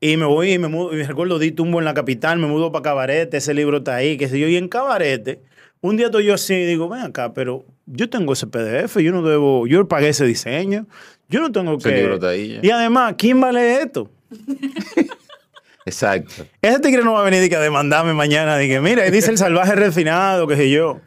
[0.00, 2.46] Y me voy y me mudo, y me recuerdo, di tumbo en la capital, me
[2.46, 4.46] mudo para Cabarete, ese libro está ahí, qué sé yo.
[4.46, 5.40] Y en Cabarete,
[5.80, 9.10] un día estoy yo así y digo, ven acá, pero yo tengo ese PDF, yo
[9.12, 10.86] no debo, yo pagué ese diseño,
[11.28, 11.96] yo no tengo Ese que...
[11.96, 12.60] libro está ahí ya.
[12.62, 14.10] Y además, ¿quién va a leer esto?
[15.84, 16.46] Exacto.
[16.60, 18.58] Ese tigre no va a venir y que a demandarme mañana.
[18.58, 21.00] Dije, mira, ahí dice el salvaje refinado, qué sé yo.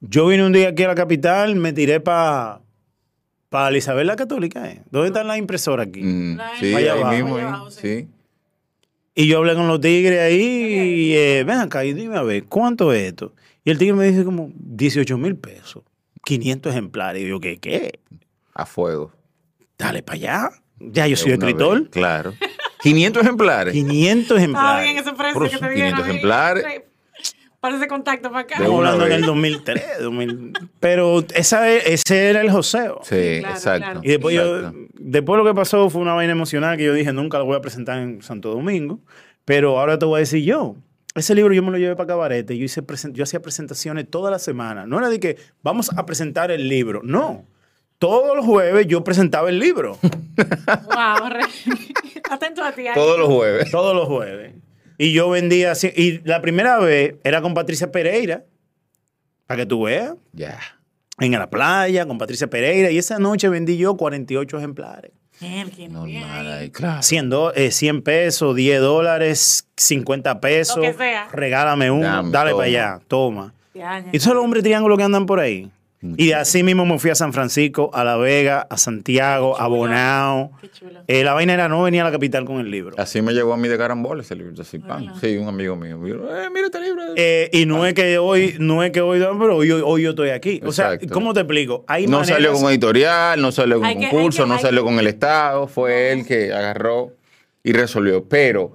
[0.00, 2.60] Yo vine un día aquí a la capital, me tiré para
[3.48, 4.68] pa la Isabel la Católica.
[4.68, 4.82] ¿eh?
[4.90, 6.02] ¿Dónde está la impresora aquí?
[6.02, 7.12] Mm, sí, ahí abajo.
[7.12, 7.36] mismo.
[7.38, 7.80] Abajo, sí.
[7.80, 8.08] Sí.
[9.18, 12.44] Y yo hablé con los tigres ahí y eh, ven acá y dime a ver,
[12.44, 13.32] ¿cuánto es esto?
[13.64, 15.82] Y el tigre me dice como 18 mil pesos,
[16.24, 17.22] 500 ejemplares.
[17.22, 17.56] Y yo, ¿qué?
[17.58, 17.98] ¿Qué?
[18.54, 19.12] A fuego.
[19.78, 20.50] Dale para allá.
[20.78, 21.80] Ya yo soy escritor.
[21.80, 22.34] vez, Claro.
[22.82, 23.72] 500 ejemplares.
[23.72, 25.06] 500 Estaba bien ejemplares.
[25.06, 25.90] ese precio Pero que te son dieron.
[25.92, 26.10] 500 ahí.
[26.10, 26.82] ejemplares.
[27.58, 28.54] Para ese contacto para acá.
[28.56, 30.52] Estamos hablando en el 2003, 2000.
[30.78, 33.00] Pero esa, es- ese era el joseo.
[33.02, 33.80] Sí, Claro, exacto.
[33.86, 34.00] claro.
[34.04, 34.78] Y después, yo, Exacto.
[35.06, 37.60] Después lo que pasó fue una vaina emocional que yo dije, nunca lo voy a
[37.60, 39.00] presentar en Santo Domingo.
[39.44, 40.76] Pero ahora te voy a decir yo.
[41.14, 42.58] Ese libro yo me lo llevé para Cabarete.
[42.58, 44.86] Yo, hice yo hacía presentaciones toda la semana.
[44.86, 47.00] No era de que vamos a presentar el libro.
[47.04, 47.44] No.
[47.98, 49.98] Todos los jueves yo presentaba el libro.
[50.36, 51.40] Wow, re-
[52.30, 52.86] atento a ti.
[52.86, 52.94] ahí.
[52.94, 53.70] Todos los jueves.
[53.70, 54.52] Todos los jueves.
[54.98, 55.90] Y yo vendía así.
[55.96, 58.44] Y la primera vez era con Patricia Pereira.
[59.46, 60.14] Para que tú veas.
[60.32, 60.58] Ya.
[61.18, 62.90] En la playa, con Patricia Pereira.
[62.90, 65.12] Y esa noche vendí yo 48 ejemplares.
[65.90, 67.02] Normal ahí, claro.
[67.02, 70.76] 100, do- eh, 100 pesos, 10 dólares, 50 pesos.
[70.76, 71.28] Lo que sea.
[71.32, 72.58] Regálame uno, Dame, dale toma.
[72.62, 73.54] para allá, toma.
[73.74, 74.06] Ya, ya.
[74.12, 75.70] Y esos son los hombres triángulos que andan por ahí.
[76.16, 80.52] Y así mismo me fui a San Francisco, a La Vega, a Santiago, a Bonao.
[80.60, 81.00] Qué chulo.
[81.06, 82.94] Eh, la vaina era no venía a la capital con el libro.
[82.98, 84.54] Así me llegó a mí de carambola ese libro.
[84.60, 85.12] Así, pan.
[85.20, 85.98] Sí, un amigo mío.
[85.98, 87.02] Me dijo, eh, mira este libro.
[87.16, 90.30] Eh, y no es que hoy, no es que hoy, pero hoy, hoy yo estoy
[90.30, 90.60] aquí.
[90.64, 91.12] O sea, Exacto.
[91.14, 91.84] ¿cómo te explico?
[91.88, 94.60] Hay no maneras- salió con editorial, no salió con Hay que- concurso, hay que- no
[94.60, 95.66] salió que- con el Estado.
[95.68, 97.12] Fue él que agarró
[97.64, 98.24] y resolvió.
[98.28, 98.72] Pero,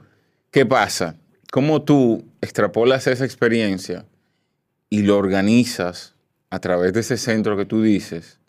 [0.52, 1.16] ¿qué pasa?
[1.52, 4.06] ¿Cómo tú extrapolas esa experiencia
[4.90, 6.16] y lo organizas
[6.52, 8.40] a través de ese centro que tú dices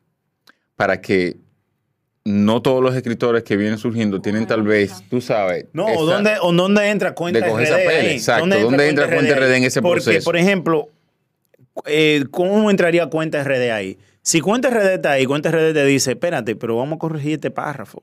[0.77, 1.37] para que
[2.25, 5.65] no todos los escritores que vienen surgiendo tienen tal vez, tú sabes...
[5.73, 8.07] No, esa- ¿o dónde, o dónde entra cuenta de RD ahí?
[8.13, 8.47] exacto.
[8.47, 10.25] ¿Dónde entra cuenta RD en ese Porque, proceso?
[10.25, 10.89] por ejemplo,
[11.87, 13.99] eh, ¿cómo entraría cuenta RD ahí?
[14.23, 17.51] Si cuenta RD está ahí, cuenta RD te dice, espérate, pero vamos a corregir este
[17.51, 18.03] párrafo.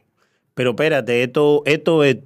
[0.54, 2.18] Pero espérate, esto, esto es,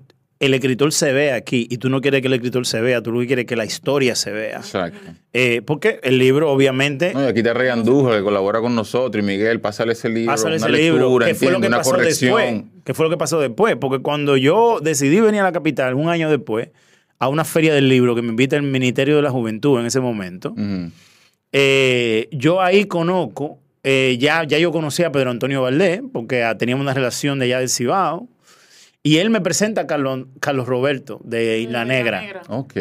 [0.45, 3.11] el escritor se ve aquí y tú no quieres que el escritor se vea, tú
[3.11, 4.57] lo que quieres es que la historia se vea.
[4.57, 4.99] Exacto.
[5.31, 9.25] Eh, porque el libro, obviamente, No, y aquí Rey Andújar, que colabora con nosotros, y
[9.25, 11.91] Miguel, pásale ese libro, pásale una ese libro, lectura, ¿qué fue lo que una pasó
[11.91, 12.35] corrección.
[12.35, 12.63] después?
[12.83, 13.75] ¿Qué fue lo que pasó después?
[13.77, 16.69] Porque cuando yo decidí venir a la capital, un año después,
[17.19, 20.01] a una feria del libro que me invita el Ministerio de la Juventud en ese
[20.01, 20.53] momento,
[21.51, 26.57] eh, yo ahí conozco, eh, ya, ya yo conocía a Pedro Antonio Valdés, porque ah,
[26.57, 28.27] teníamos una relación de allá del Cibao,
[29.03, 32.41] y él me presenta a Carlos, Carlos Roberto de Isla Negra.
[32.47, 32.75] Ok.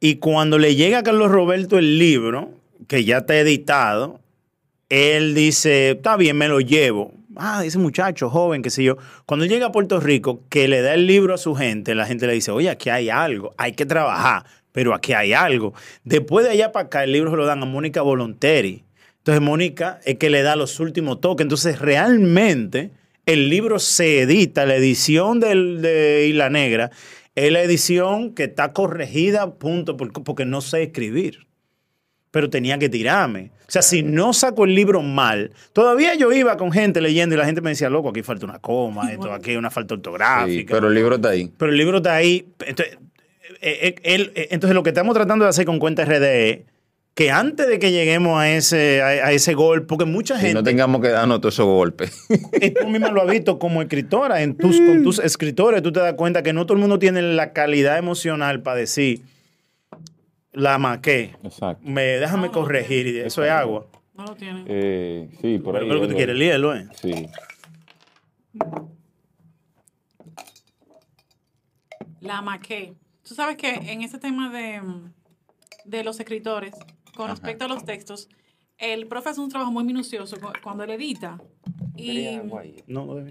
[0.00, 2.50] Y cuando le llega a Carlos Roberto el libro,
[2.88, 4.20] que ya está editado,
[4.90, 7.14] él dice, está bien, me lo llevo.
[7.36, 8.98] Ah, ese muchacho joven, qué sé yo.
[9.24, 12.26] Cuando llega a Puerto Rico, que le da el libro a su gente, la gente
[12.26, 15.72] le dice, oye, aquí hay algo, hay que trabajar, pero aquí hay algo.
[16.04, 18.84] Después de allá para acá, el libro se lo dan a Mónica Volonteri.
[19.18, 21.44] Entonces, Mónica es que le da los últimos toques.
[21.44, 22.90] Entonces, realmente,
[23.26, 26.90] el libro se edita, la edición del, de Isla Negra
[27.34, 31.46] es la edición que está corregida, punto, por- porque no sé escribir.
[32.30, 33.50] Pero tenía que tirarme.
[33.68, 37.38] O sea, si no saco el libro mal, todavía yo iba con gente leyendo y
[37.38, 39.98] la gente me decía, loco, aquí falta una coma, esto, aquí hay una falta Sí,
[39.98, 40.74] ortográfica.
[40.74, 41.50] pero el libro está ahí.
[41.58, 42.46] Pero el libro está ahí.
[42.66, 42.98] Entonces,
[43.60, 46.58] eh, eh, eh, entonces, lo que estamos tratando de hacer con Cuenta RD es
[47.14, 50.54] que antes de que lleguemos a ese, a, a ese gol, porque mucha Y gente,
[50.54, 52.26] no tengamos que darnos todos esos golpes.
[52.60, 56.00] y tú misma lo has visto como escritora, en tus, con tus escritores, tú te
[56.00, 59.20] das cuenta que no todo el mundo tiene la calidad emocional para decir,
[60.52, 61.82] la maqué, Exacto.
[61.86, 63.86] me, déjame corregir, y eso es agua.
[64.14, 64.64] No lo tienen.
[64.68, 65.88] Eh, sí, por Pero ahí.
[65.88, 66.86] ¿qué es lo que tú quieres, léelo, ¿eh?
[67.00, 67.26] Sí.
[72.20, 72.94] La maqué.
[73.26, 74.80] Tú sabes que en ese tema de,
[75.84, 76.74] de los escritores,
[77.16, 78.28] con respecto a los textos,
[78.78, 81.38] el profe hace un trabajo muy minucioso cu- cuando él edita.
[81.96, 82.36] Y,
[82.86, 83.30] No, no, no.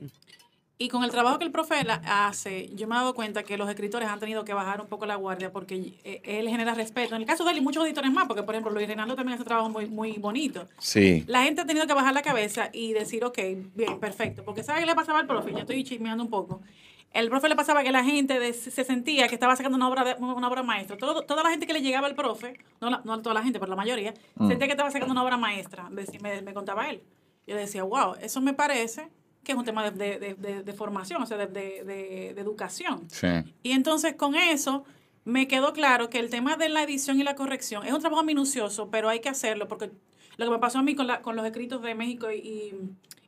[0.77, 3.69] y con el trabajo que el profe hace, yo me he dado cuenta que los
[3.69, 7.15] escritores han tenido que bajar un poco la guardia porque eh, él genera respeto.
[7.15, 9.33] En el caso de él y muchos editores más, porque por ejemplo Luis Reinaldo también
[9.33, 10.67] hace un trabajo muy, muy bonito.
[10.79, 11.23] Sí.
[11.27, 13.37] La gente ha tenido que bajar la cabeza y decir, ok,
[13.75, 14.43] bien, perfecto.
[14.45, 15.51] Porque ¿sabe qué le pasaba al profe?
[15.51, 16.61] Yo estoy chismeando un poco.
[17.13, 20.03] El profe le pasaba que la gente de- se sentía que estaba sacando una obra,
[20.05, 20.95] de- una obra maestra.
[20.97, 23.59] Todo- toda la gente que le llegaba al profe, no, la- no toda la gente,
[23.59, 24.13] pero la mayoría,
[24.47, 25.89] sentía que estaba sacando una obra maestra.
[25.89, 27.01] Me, me contaba él.
[27.47, 29.09] Yo decía, wow, eso me parece
[29.43, 30.19] que es un tema de,
[30.63, 33.09] de- formación, o sea, de, de- de- de educación.
[33.09, 33.27] Sí.
[33.63, 34.85] Y entonces con eso
[35.25, 38.23] me quedó claro que el tema de la edición y la corrección es un trabajo
[38.23, 39.91] minucioso, pero hay que hacerlo porque
[40.37, 42.73] lo que me pasó a mí con, la- con los escritos de México y, y-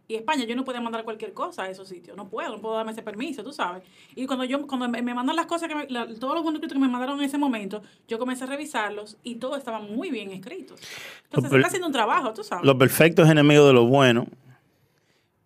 [0.07, 2.75] y España, yo no podía mandar cualquier cosa a esos sitios, no puedo, no puedo
[2.75, 3.83] darme ese permiso, tú sabes.
[4.15, 6.79] Y cuando yo cuando me, mandan las cosas, que me- la- todos los manuscritos que
[6.79, 10.79] me mandaron en ese momento, yo comencé a revisarlos y todos estaban muy bien escritos.
[11.25, 12.65] Entonces se está haciendo un trabajo, tú sabes.
[12.65, 14.27] Lo perfecto es enemigo de lo bueno.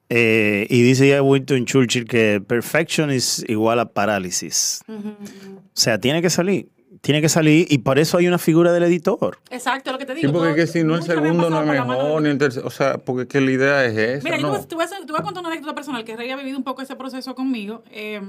[0.09, 4.81] Eh, y dice ya Winston Churchill que perfection es igual a parálisis.
[4.87, 6.69] O sea, tiene que salir.
[7.01, 9.37] Tiene que salir y por eso hay una figura del editor.
[9.49, 10.33] Exacto, lo que te Sí, digo.
[10.33, 12.67] porque todo- es que si no había segundo no es mejor, ni el tercero.
[12.67, 14.23] O sea, porque es que la idea es esa.
[14.23, 14.57] Mira, yo te ¿no?
[14.57, 16.57] voy, te voy a te voy a contar una anécdota personal que Rey ha vivido
[16.57, 17.83] un poco ese proceso conmigo.
[17.91, 18.21] Eh,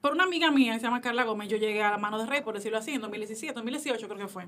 [0.00, 2.26] por una amiga mía que se llama Carla Gómez, yo llegué a la mano de
[2.26, 4.44] Rey, por decirlo así, en 2017, 2018 creo que fue.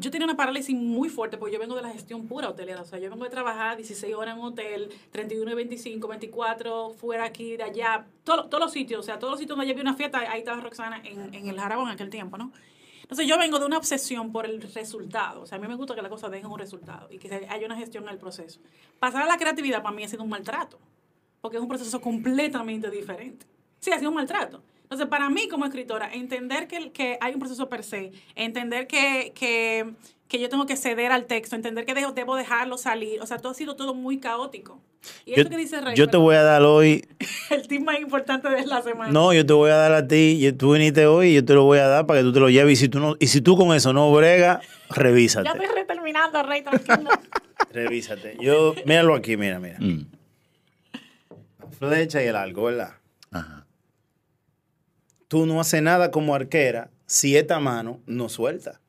[0.00, 2.80] Yo tenía una parálisis muy fuerte porque yo vengo de la gestión pura hotelera.
[2.82, 6.90] O sea, yo vengo de trabajar 16 horas en un hotel, 31 y 25, 24,
[6.90, 9.00] fuera aquí, de allá, todo- todos los sitios.
[9.00, 11.58] O sea, todos los sitios donde vi una fiesta, ahí estaba Roxana en, en el
[11.58, 12.52] Jarabón en aquel tiempo, ¿no?
[13.02, 15.40] Entonces yo vengo de una obsesión por el resultado.
[15.40, 17.66] O sea, a mí me gusta que las cosas dejen un resultado y que haya
[17.66, 18.60] una gestión en el proceso.
[19.00, 20.78] Pasar a la creatividad para mí ha sido un maltrato,
[21.40, 23.46] porque es un proceso completamente diferente.
[23.80, 24.62] Sí, ha sido un maltrato.
[24.88, 29.32] Entonces, para mí como escritora, entender que, que hay un proceso per se, entender que,
[29.34, 29.84] que,
[30.28, 33.36] que yo tengo que ceder al texto, entender que dejo- debo dejarlo salir, o sea,
[33.36, 34.80] todo ha sido todo muy caótico.
[35.26, 37.06] Y Yo, eso que dice Rey, yo te voy a dar hoy.
[37.50, 39.12] el tip más importante de la semana.
[39.12, 40.52] No, yo te voy a dar a ti.
[40.58, 42.48] Tú viniste hoy y yo te lo voy a dar para que tú te lo
[42.48, 42.72] lleves.
[42.72, 45.48] Y si tú, no, y si tú con eso no bregas, Ya revísate.
[45.50, 47.10] estoy reterminando, Rey, tranquilo.
[47.72, 48.38] Revísate.
[48.40, 49.76] Yo, míralo aquí, mira, mira.
[49.78, 50.06] Mm.
[51.78, 52.94] Flecha y el algo, ¿verdad?
[53.30, 53.66] Ajá.
[55.28, 58.80] Tú no haces nada como arquera si esta mano no suelta.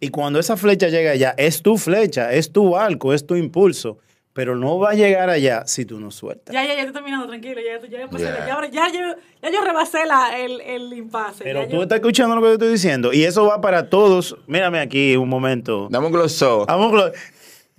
[0.00, 3.98] Y cuando esa flecha llega allá, es tu flecha, es tu arco, es tu impulso.
[4.34, 6.54] Pero no va a llegar allá si tú no sueltas.
[6.54, 7.60] Ya, ya, ya estoy terminando, tranquilo.
[7.60, 8.46] Ya, ya, pasé- Yeah.
[8.46, 9.00] ya, ahora- ya yo,
[9.42, 11.42] ya yo rebasé la, el, el impasse.
[11.42, 13.12] Pero ya tú yo- estás escuchando lo que te estoy diciendo.
[13.12, 14.36] Y eso va para todos.
[14.46, 15.88] Mírame aquí un momento.
[15.90, 16.66] Dame un close-up.
[16.68, 17.12] Vamos, Clo-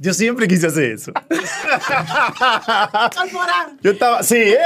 [0.02, 1.12] Yo siempre quise hacer eso.
[3.82, 4.38] Yo estaba, sí.
[4.38, 4.58] ¡eh!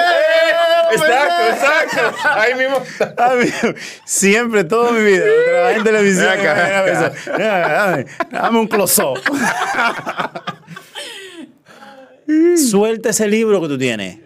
[0.91, 2.29] Exacto, exacto.
[2.29, 2.77] Ahí mismo.
[3.17, 3.75] Amigo,
[4.05, 6.27] siempre, toda mi vida, trabajé en televisión.
[6.27, 9.19] Acá, dame, dame un close-up.
[12.69, 14.19] Suelta ese libro que tú tienes.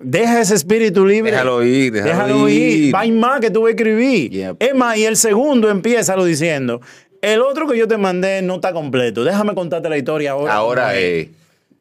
[0.00, 1.30] Deja ese espíritu libre.
[1.30, 2.86] Déjalo ir, déjalo Déjalo ir.
[2.86, 2.96] ir.
[2.96, 4.30] Hay más que tú vas a escribir.
[4.30, 4.56] Yep.
[4.58, 6.80] Es más, y el segundo empieza lo diciendo.
[7.22, 9.24] El otro que yo te mandé no está completo.
[9.24, 10.54] Déjame contarte la historia ahora.
[10.54, 11.02] Ahora ¿Cómo es?
[11.02, 11.28] es.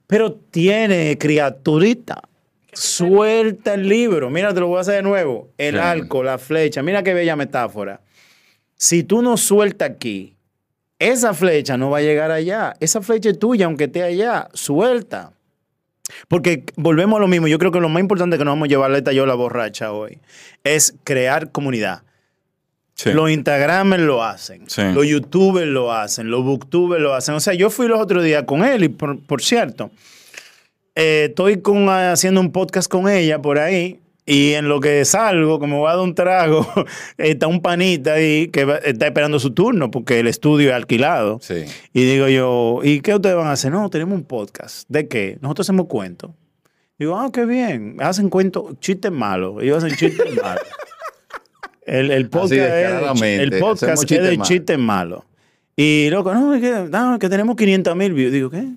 [0.08, 2.22] Pero tiene criaturita.
[2.74, 4.30] Suelta el libro.
[4.30, 5.50] Mira, te lo voy a hacer de nuevo.
[5.58, 5.80] El Sí.
[5.82, 6.82] arco, la flecha.
[6.82, 8.02] Mira qué bella metáfora.
[8.76, 10.36] Si tú no sueltas aquí,
[10.98, 12.74] esa flecha no va a llegar allá.
[12.80, 14.50] Esa flecha es tuya, aunque esté allá.
[14.54, 15.32] Suelta.
[16.28, 17.48] Porque volvemos a lo mismo.
[17.48, 20.20] Yo creo que lo más importante que nos vamos a llevar la la borracha hoy
[20.64, 22.04] es crear comunidad.
[23.02, 23.14] Sí.
[23.14, 24.82] Los Instagramers lo hacen, Sí.
[24.93, 27.34] los YouTubers lo hacen, los Booktubers lo hacen.
[27.34, 29.89] O sea, yo fui los otros días con él y por, por cierto,
[30.95, 35.62] eh, estoy con, haciendo un podcast con ella por ahí y en lo que salgo,
[35.62, 36.68] que me voy a dar un trago,
[37.18, 41.39] está un panita ahí que va- está esperando su turno porque el estudio es alquilado.
[41.41, 41.64] Sí.
[41.93, 43.72] Y digo yo, ¿y qué ustedes van a hacer?
[43.72, 44.86] No, tenemos un podcast.
[44.89, 45.38] ¿De qué?
[45.39, 46.32] Nosotros hacemos cuentos.
[46.97, 47.95] Digo, ah, qué bien.
[48.02, 49.64] Hacen cuentos, chistes malos.
[49.64, 50.64] Ellos hacen chistes malos.
[51.90, 55.24] El, el podcast, es, el podcast es de chistes malos.
[55.76, 58.32] Y loco, no, es que, no, es que tenemos 500 mil views.
[58.32, 58.68] Digo, ¿qué?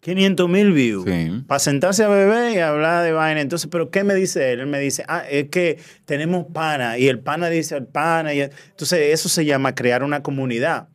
[0.00, 1.04] 500 mil views.
[1.04, 1.42] Sí.
[1.46, 3.40] Para sentarse a beber y hablar de vaina.
[3.40, 4.60] Entonces, ¿pero qué me dice él?
[4.60, 6.98] Él me dice, ah, es que tenemos pana.
[6.98, 8.32] Y el pana dice al pana.
[8.32, 10.88] Y entonces, eso se llama crear una comunidad.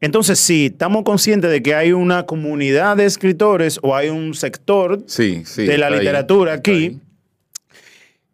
[0.00, 5.02] Entonces, sí, estamos conscientes de que hay una comunidad de escritores o hay un sector
[5.06, 5.66] Sí, sí.
[5.66, 7.00] de la ahí, literatura está aquí ahí.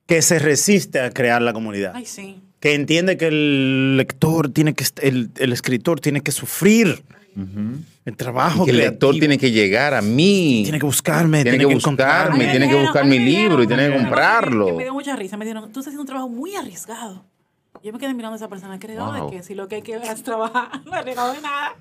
[0.07, 1.93] Que se resiste a crear la comunidad.
[1.95, 2.41] Ay, sí.
[2.61, 7.03] Que entiende que el lector tiene que, el, el escritor tiene que sufrir
[8.05, 8.65] el trabajo.
[8.65, 10.61] Que el lector tiene que llegar a mí.
[10.65, 13.67] Tiene que buscarme, Tiene tiene, que que buscarme, tiene me que buscar mi libro y
[13.67, 14.67] tiene que comprarlo.
[14.67, 15.37] Que me dio mucha risa.
[15.37, 17.25] Me dijeron, tú estás haciendo un trabajo muy arriesgado.
[17.83, 18.75] Yo me quedé mirando a esa persona.
[18.75, 19.31] ¿Arriesgado Wow.
[19.31, 19.43] de qué?
[19.43, 21.75] Si lo que hay que es trabajar, no arriesgado de nada.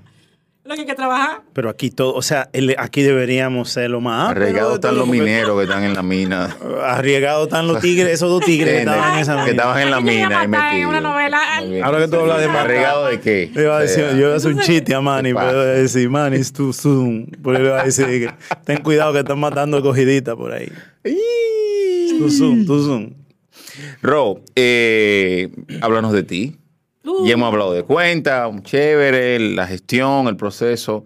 [0.66, 1.41] Lo que hay que trabajar.
[1.51, 4.34] Pero aquí todo, o sea, el- aquí deberíamos ser lo más.
[4.34, 6.55] de están los mineros que están en la mina.
[6.86, 9.51] Arriesgados están los tigres, esos dos tigres que estaban en esa que mina.
[9.51, 11.03] estaban en la mina y en una metidos.
[11.03, 11.39] novela.
[11.84, 12.61] Ahora que tú hablas de matar.
[12.66, 13.51] ¿Arregado de qué?
[13.53, 15.61] Le iba a decir, yo iba a hacer un chiste a Manny, ¿Qué pero iba
[15.61, 17.26] a decir, Manny, es tu zoom.
[17.43, 18.32] Pero le iba a decir, que,
[18.64, 20.72] ten cuidado que están matando cogidita por ahí.
[21.03, 23.14] Tu zoom, tu zoom.
[24.01, 25.49] Ro, eh,
[25.82, 26.55] háblanos de ti.
[27.05, 31.05] Uh, Ya hemos hablado de cuenta, un chévere, la gestión, el proceso.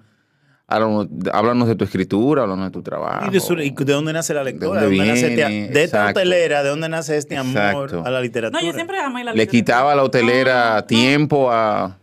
[0.70, 3.26] Háblanos, háblanos de tu escritura, háblanos de tu trabajo.
[3.28, 4.82] ¿Y de, su- y de dónde nace la lectura?
[4.82, 8.04] ¿De ¿De, dónde dónde nace este- de esta hotelera, ¿de dónde nace este amor Exacto.
[8.06, 8.62] a la literatura?
[8.62, 9.52] No, yo siempre amé la ¿Le literatura.
[9.60, 10.84] quitaba a la hotelera No, no.
[10.86, 11.98] tiempo a,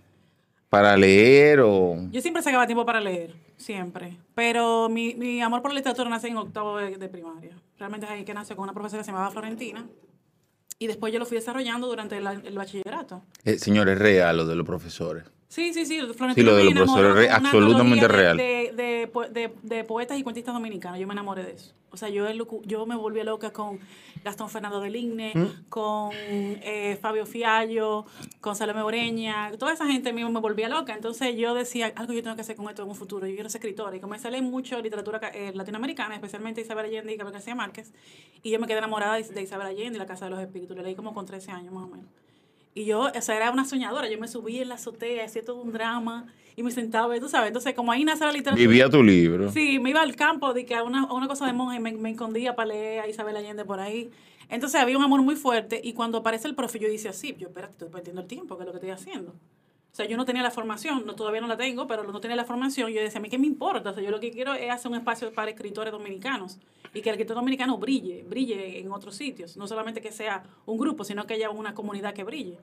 [0.71, 1.97] para leer o...?
[2.11, 4.17] Yo siempre sacaba tiempo para leer, siempre.
[4.35, 7.53] Pero mi, mi amor por la literatura nace en octavo de, de primaria.
[7.79, 9.85] Realmente es ahí que nació con una profesora que se llamaba Florentina.
[10.85, 13.23] Y después yo lo fui desarrollando durante el, bachillerato.
[13.43, 15.25] Eh, señor, es real lo de los profesores.
[15.55, 16.01] Sí, sí, sí.
[16.01, 18.37] Florentina Sí, lo de me los enamoró profesores, con una absolutamente real.
[18.37, 20.99] De, de, de po- de- de poetas y cuentistas dominicanos.
[20.99, 21.73] Yo me enamoré de eso.
[21.93, 22.27] O sea, yo,
[22.65, 23.79] yo me volví loca con
[24.25, 25.69] Gastón Fernando del Igne, ¿Mm?
[25.69, 28.05] con eh, Fabio Fiallo,
[28.41, 29.53] con Salome Oreña.
[29.57, 30.93] Toda esa gente mismo me volvía loca.
[30.93, 33.25] Entonces yo decía, algo yo tengo que hacer con esto en un futuro.
[33.29, 33.95] Yo quiero ser escritora.
[33.97, 37.93] Y comencé a leer mucho literatura eh, latinoamericana, especialmente Isabel Allende y Gabriel García Márquez.
[38.43, 40.77] Y yo me quedé enamorada de, Isabel Allende y La Casa de los Espíritus.
[40.77, 42.07] Le leí como con 13 años más o menos.
[42.75, 44.09] Y yo, o sea, era una soñadora.
[44.09, 47.49] Yo me subí en la azotea, hacía todo un drama y me sentaba, tú sabes.
[47.49, 48.69] Entonces, como ahí nace la literatura.
[48.69, 49.51] Vivía tu libro.
[49.53, 51.81] Sí, me iba al campo de que a una, a una cosa de monja y
[51.81, 54.11] me, me escondía para leer a Isabel Allende por ahí.
[54.49, 57.49] Entonces había un amor muy fuerte y cuando aparece el profe yo dice así, yo
[57.49, 59.35] espérate, estoy perdiendo el tiempo, que es lo que estoy haciendo.
[59.95, 62.35] O sea, yo no tenía la formación, no, todavía no la tengo, pero no tenía
[62.37, 62.91] la formación.
[62.91, 64.91] Yo decía, a mí qué me importa, o sea, yo lo que quiero es hacer
[64.91, 66.59] un espacio para escritores dominicanos
[66.93, 70.79] y que el escritor dominicano brille, brille en otros sitios, no solamente que sea un
[70.79, 72.59] grupo, sino que haya una comunidad que brille.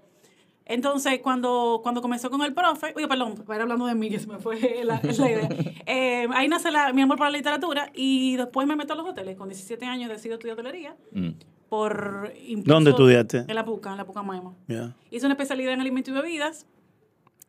[0.66, 4.28] Entonces, cuando, cuando comenzó con el profe, oye, perdón, para hablando de mí, que se
[4.28, 5.50] me fue la, la idea.
[5.86, 9.08] Eh, ahí nace la- mi amor por la literatura y después me meto a los
[9.08, 9.38] hoteles.
[9.38, 11.30] Con 17 años decido estudiar hotelería Mm.
[11.70, 13.38] por impulso- ¿Dónde estudiaste?
[13.48, 14.54] En la PUCA, en la PUCA Maima.
[14.68, 14.96] Ya.
[15.10, 16.68] Hice una especialidad en alimentos y bebidas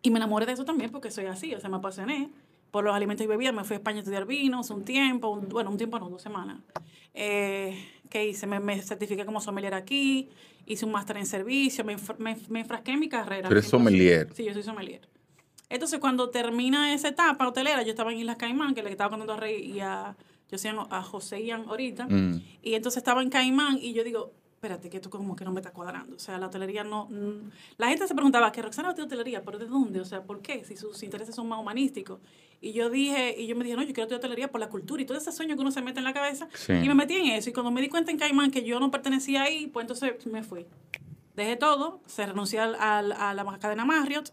[0.02, 2.30] y me enamoré de eso también porque soy así, o sea, me apasioné
[2.70, 3.54] por los alimentos y bebidas.
[3.54, 6.22] Me fui a España a estudiar vinos un tiempo, un- bueno, un tiempo no, dos
[6.22, 6.58] semanas.
[7.14, 7.76] Eh,
[8.08, 8.46] ¿Qué hice?
[8.46, 10.28] Me, me certifiqué como sommelier aquí,
[10.66, 13.48] hice un máster en servicio, me, me, me enfrasqué en mi carrera.
[13.48, 13.70] Tú eres 100%.
[13.70, 14.28] sommelier.
[14.34, 15.08] Sí, yo soy sommelier.
[15.68, 19.32] Entonces, cuando termina esa etapa hotelera, yo estaba en Islas Caimán, que le estaba contando
[19.34, 20.16] a Rey y a,
[20.50, 22.06] yo sé, a José Ian ahorita.
[22.08, 22.42] Mm.
[22.62, 24.32] Y entonces estaba en Caimán y yo digo,
[24.62, 26.14] espérate, que esto como que no me está cuadrando.
[26.14, 27.06] O sea, la hotelería no...
[27.10, 27.50] mm.
[27.78, 29.98] La gente se preguntaba, que Roxana va a hotelería, pero ¿de dónde?
[30.00, 30.64] O sea, ¿por qué?
[30.64, 32.20] Si sus intereses son más humanísticos.
[32.60, 35.02] Y yo dije, y yo me dije, no, yo quiero estudiar hotelería por la cultura
[35.02, 36.46] y todo ese sueño que uno se mete en la cabeza.
[36.54, 36.74] Sí.
[36.74, 37.50] Y me metí en eso.
[37.50, 40.44] Y cuando me di cuenta en Caimán que yo no pertenecía ahí, pues entonces me
[40.44, 40.64] fui.
[41.34, 44.32] Dejé todo, se renuncié al- al- a la cadena Marriott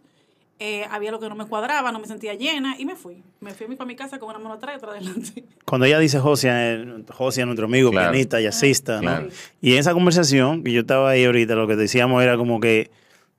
[0.60, 3.24] eh, había lo que no me cuadraba, no me sentía llena y me fui.
[3.40, 5.46] Me fui para mi casa con una mano atrás y otra adelante.
[5.66, 8.12] Cuando ella dice Josia, eh, Josia, nuestro amigo, Claro.
[8.12, 9.02] pianista, jazzista, ¿no?
[9.02, 9.28] Claro.
[9.62, 12.92] Y en esa conversación, que yo estaba ahí ahorita, lo que decíamos era como que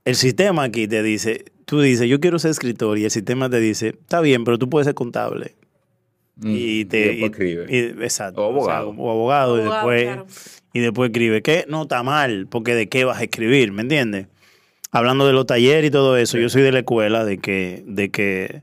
[0.07, 3.61] el sistema aquí te dice, tú dices, yo quiero ser escritor, y el sistema te
[3.61, 5.57] dice, está bien, pero tú puedes ser contable.
[6.37, 7.66] Mm, Y te después y- escribe.
[7.68, 8.41] y- exacto.
[8.43, 8.91] O abogado.
[8.91, 10.27] O, sea, o abogado, y después claro.
[10.73, 11.43] y después escribe.
[11.43, 14.27] Que no está mal, porque de qué vas a escribir, ¿me entiendes?
[14.93, 18.11] Hablando de los talleres y todo eso, yo soy de la escuela de que, de
[18.11, 18.62] que,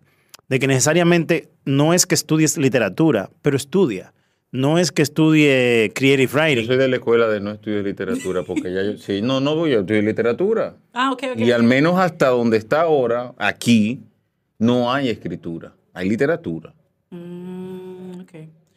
[0.49, 4.13] de que necesariamente no es que estudies literatura, pero estudia.
[4.51, 6.67] No es que estudie creative Yo writing.
[6.67, 9.73] soy de la escuela de no estudiar literatura, porque ya yo, sí, no, no voy
[9.73, 10.75] a estudiar literatura.
[10.93, 11.39] Ah, ok, ok.
[11.39, 14.01] Y al menos hasta donde está ahora, aquí,
[14.57, 16.73] no hay escritura, hay literatura.
[17.09, 18.33] Mm, ok.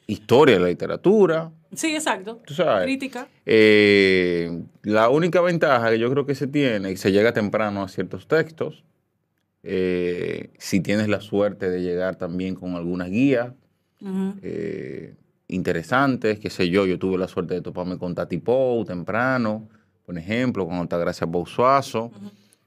[0.09, 2.40] Historia de la literatura, Sí, exacto.
[2.46, 2.84] tú sabes.
[2.84, 3.28] Crítica.
[3.46, 7.88] Eh, la única ventaja que yo creo que se tiene, y se llega temprano a
[7.88, 8.82] ciertos textos,
[9.62, 13.52] eh, si tienes la suerte de llegar también con algunas guías
[14.42, 15.14] eh,
[15.48, 19.68] interesantes, qué sé yo, yo tuve la suerte de toparme con Tati Pou temprano,
[20.06, 22.10] por ejemplo, con Altagracia Bousuazo.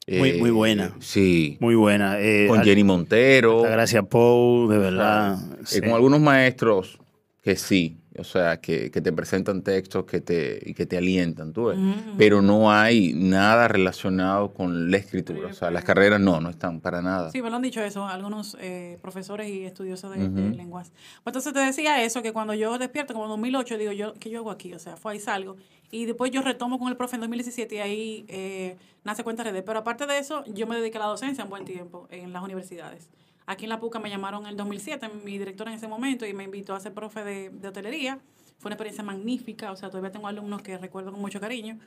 [0.06, 0.94] Muy- muy buena.
[1.00, 2.20] Sí, Muy buena.
[2.20, 3.62] Eh, con Jenny Montero.
[3.62, 5.38] Gracias, Poe, de verdad.
[5.54, 5.82] Eh, sí.
[5.82, 7.00] con algunos maestros
[7.42, 11.52] que sí, o sea, que, que te presentan textos que te, y que te alientan,
[11.54, 11.80] tú ves.
[12.18, 15.50] Pero no hay nada relacionado con la escritura.
[15.50, 17.32] O sea, las carreras no, no están para nada.
[17.32, 20.56] Sí, me lo han dicho eso algunos eh, profesores y estudiosos de, de Ujú.
[20.56, 20.92] lenguas.
[21.24, 24.30] Pues entonces te decía eso, que cuando yo despierto, como en 2008, digo, yo, ¿qué
[24.30, 24.74] yo hago aquí?
[24.74, 25.56] O sea, fue ahí salgo.
[25.90, 29.64] Y después yo retomo con el profe en 2017 y ahí eh, nace Cuenta Redes.
[29.66, 32.44] Pero aparte de eso, yo me dediqué a la docencia un buen tiempo en las
[32.44, 33.10] universidades.
[33.46, 36.34] Aquí en La Puca me llamaron en el 2007, mi directora en ese momento, y
[36.34, 38.20] me invitó a ser profe de, de hotelería.
[38.60, 41.78] Fue una experiencia magnífica, o sea, todavía tengo alumnos que recuerdo con mucho cariño.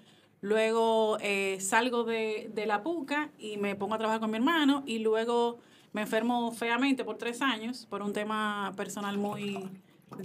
[0.42, 4.82] Luego eh, salgo de, de la puca y me pongo a trabajar con mi hermano
[4.86, 5.58] y luego
[5.92, 9.70] me enfermo feamente por tres años por un tema personal muy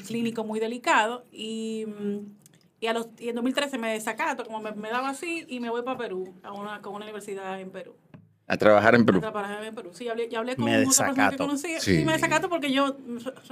[0.05, 1.85] clínico, muy delicado y,
[2.81, 5.69] y, a los, y en 2013 me desacato, como me, me daba así y me
[5.69, 7.95] voy para Perú, a una, con una universidad en Perú.
[8.47, 9.19] A trabajar en Perú.
[9.19, 9.91] A trabajar en Perú.
[9.93, 11.43] Sí, hablé, ya hablé con Me otra persona que desacato.
[11.45, 11.67] conocí.
[11.79, 11.97] Sí.
[11.99, 12.03] Sí.
[12.05, 12.97] me desacato porque yo...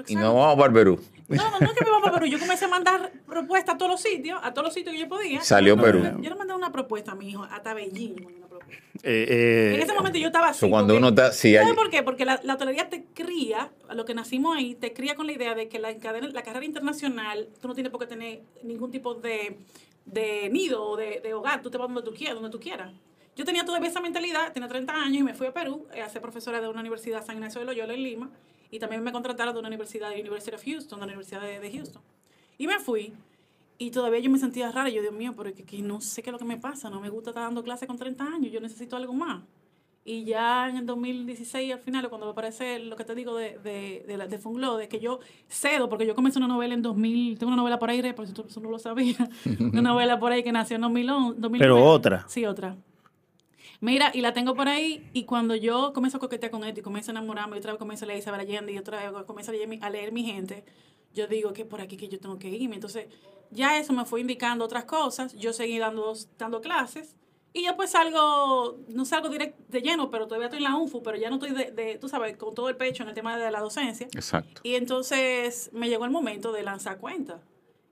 [0.08, 1.00] Y no vamos para Perú.
[1.30, 2.26] No, no, no es que me vamos para Perú.
[2.32, 5.08] Yo comencé a mandar propuestas a todos los sitios, a todos los sitios que yo
[5.08, 5.42] podía.
[5.42, 6.04] Salió Yo- Perú.
[6.22, 8.84] Yo le mandé una propuesta a mi hijo, una propuesta.
[9.04, 10.70] Eh, eh, En ese momento yo estaba así.
[10.70, 12.04] Cuando porque- uno está- sí, ¿Sabes hay- por qué?
[12.04, 15.32] Porque la, la hotelería te cría, a lo que nacimos ahí, te cría con la
[15.32, 18.92] idea de que la, cadena- la carrera internacional, tú no tienes por qué tener ningún
[18.92, 19.58] tipo de,
[20.06, 22.92] de nido o de, de hogar, tú te vas donde tú quieras, donde tú quieras.
[23.40, 26.10] Yo tenía todavía esa mentalidad, tenía 30 años y me fui a Perú eh, a
[26.10, 28.30] ser profesora de una universidad San Ignacio de Loyola en Lima
[28.70, 31.60] y también me contrataron de una universidad de University of Houston, de la Universidad de,
[31.62, 32.02] de Houston.
[32.58, 33.14] Y me fui
[33.78, 34.90] y todavía yo me sentía rara.
[34.90, 36.90] Yo, Dios mío, pero que, que no sé qué es lo que me pasa.
[36.90, 38.52] No me gusta estar dando clases con 30 años.
[38.52, 39.42] Yo necesito algo más.
[40.04, 44.04] Y ya en el 2016, al final, cuando aparece lo que te digo de, de,
[44.08, 47.38] de, la- de Funglo, de que yo cedo, porque yo comencé una novela en 2000,
[47.40, 49.18] tengo una novela por ahí, por si tú no lo sabías,
[49.60, 51.40] una novela por ahí que nació en 2011.
[51.40, 51.58] 2009.
[51.60, 52.26] Pero otra.
[52.28, 52.76] Sí, otra.
[53.82, 56.84] Mira, y la tengo por ahí, y cuando yo comienzo a coquetear con esto y
[56.84, 59.52] comienzo a enamorarme, y otra vez comienzo a leer Isabel Allende, y otra vez comienzo
[59.52, 60.66] a leer, a leer mi gente,
[61.14, 62.76] yo digo que por aquí que yo tengo que irme.
[62.76, 63.08] Entonces,
[63.52, 67.16] ya eso me fue indicando otras cosas, yo seguí dando, dando clases,
[67.52, 71.02] y yo pues salgo, no salgo directo de lleno, pero todavía estoy en la UNFU,
[71.02, 73.38] pero ya no estoy de, de, tú sabes, con todo el pecho en el tema
[73.38, 74.08] de la docencia.
[74.14, 74.62] Exacto.
[74.64, 77.42] Y entonces me llegó el momento de lanzar cuenta.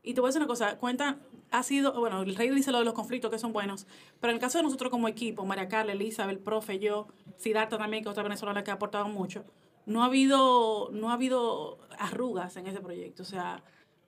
[0.03, 1.17] Y te voy a decir una cosa, cuenta
[1.51, 3.87] ha sido, bueno, el rey dice lo de los conflictos que son buenos,
[4.19, 7.77] pero en el caso de nosotros como equipo, María Carla, Elizabeth, el profe, yo, Siddhartha
[7.77, 9.45] también, que es otra venezolana que ha aportado mucho,
[9.85, 13.23] no ha habido, no ha habido arrugas en ese proyecto.
[13.23, 13.63] O sea,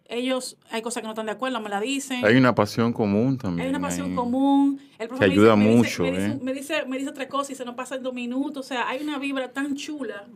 [0.06, 2.26] ellos, hay cosas que no están de acuerdo, me la dicen.
[2.26, 3.68] Hay una pasión común también.
[3.68, 4.82] Hay una pasión común.
[4.98, 6.40] El profe Que me ayuda dice- me dice- mucho, Me dice, ¿eh?
[6.42, 8.66] me, dice, me dice otra cosa y se nos pasa en dos minutos.
[8.66, 10.28] O sea, hay una vibra tan chula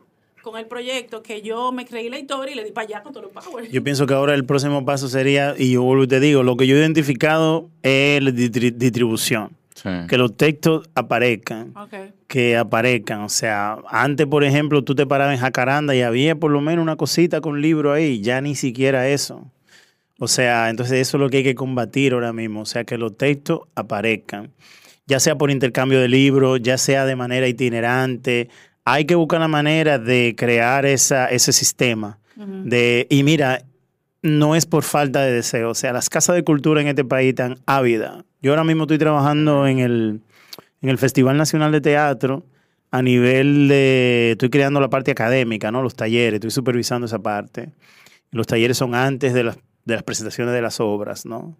[0.43, 3.13] con el proyecto que yo me creí la historia y le di para allá con
[3.13, 3.71] todos los power.
[3.71, 6.55] Yo pienso que ahora el próximo paso sería, y yo vuelvo y te digo, lo
[6.57, 9.51] que yo he identificado es la distri- distribución.
[9.73, 9.89] Sí.
[10.07, 11.73] Que los textos aparezcan,
[12.27, 13.21] que aparezcan.
[13.21, 16.83] O sea, antes, por ejemplo, tú te parabas en Jacaranda y había por lo menos
[16.83, 19.49] una cosita con libro ahí, ya ni siquiera eso.
[20.19, 22.61] O sea, entonces eso es lo que hay que combatir ahora mismo.
[22.61, 24.51] O sea, que los textos aparezcan,
[25.07, 28.49] ya sea por intercambio de libros, ya sea de manera itinerante.
[28.85, 32.19] Hay que buscar la manera de crear esa, ese sistema.
[32.35, 33.63] de, y mira,
[34.21, 35.69] no es por falta de deseo.
[35.69, 38.23] O sea, las casas de cultura en este país están ávidas.
[38.41, 40.21] Yo ahora mismo estoy trabajando en el,
[40.81, 42.45] en el Festival Nacional de Teatro
[42.91, 45.81] a nivel de, estoy creando la parte académica, ¿no?
[45.81, 47.71] Los talleres, estoy supervisando esa parte.
[48.31, 51.57] Los talleres son antes de las, de las presentaciones de las obras, ¿no?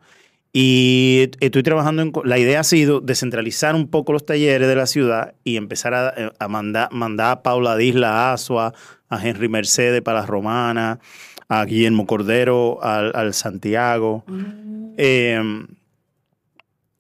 [0.55, 2.11] Y estoy trabajando en...
[2.25, 6.31] La idea ha sido descentralizar un poco los talleres de la ciudad y empezar a,
[6.37, 8.71] a mandar, mandar a Paula Disla a Asua,
[9.09, 10.99] a Henry Mercedes para la Romana,
[11.49, 14.23] a Guillermo Cordero al, al Santiago.
[14.97, 15.41] Eh,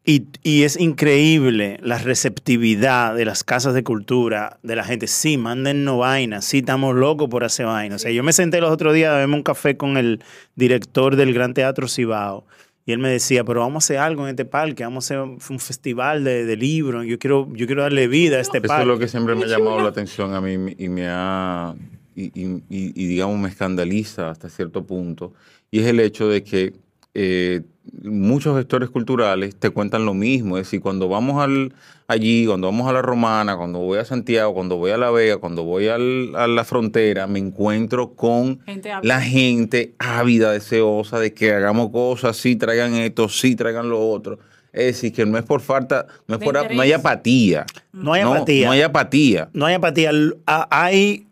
[0.03, 5.05] y, y es increíble la receptividad de las casas de cultura, de la gente.
[5.05, 8.01] Sí, mándennos vainas, sí, estamos locos por hacer vainas.
[8.01, 10.23] O sea, yo me senté los otros días a beberme un café con el
[10.55, 12.45] director del Gran Teatro Cibao.
[12.85, 15.19] Y él me decía, pero vamos a hacer algo en este parque, vamos a hacer
[15.19, 17.05] un, festival de, de libros.
[17.05, 18.81] Yo quiero, yo quiero darle vida a este Eso parque.
[18.81, 21.75] es lo que siempre me ha llamado la atención a mí y me ha,
[22.15, 25.33] y, y- y- y, digamos, me escandaliza hasta cierto punto.
[25.71, 26.73] Y es el hecho de que
[27.13, 27.61] eh,
[28.03, 30.57] muchos gestores culturales te cuentan lo mismo.
[30.57, 31.73] Es decir, cuando vamos al,
[32.07, 35.37] allí, cuando vamos a la Romana, cuando voy a Santiago, cuando voy a La Vega,
[35.37, 41.33] cuando voy al- a la frontera, me encuentro con Gente la gente ávida, deseosa de
[41.33, 44.39] que hagamos cosas, sí traigan esto, sí traigan lo otro.
[44.71, 47.65] Es decir, que no es por falta, no es por, no hay apatía.
[47.91, 48.65] No hay apatía.
[48.65, 49.49] No hay apatía.
[49.53, 50.11] no hay apatía.
[50.47, 51.27] Hay,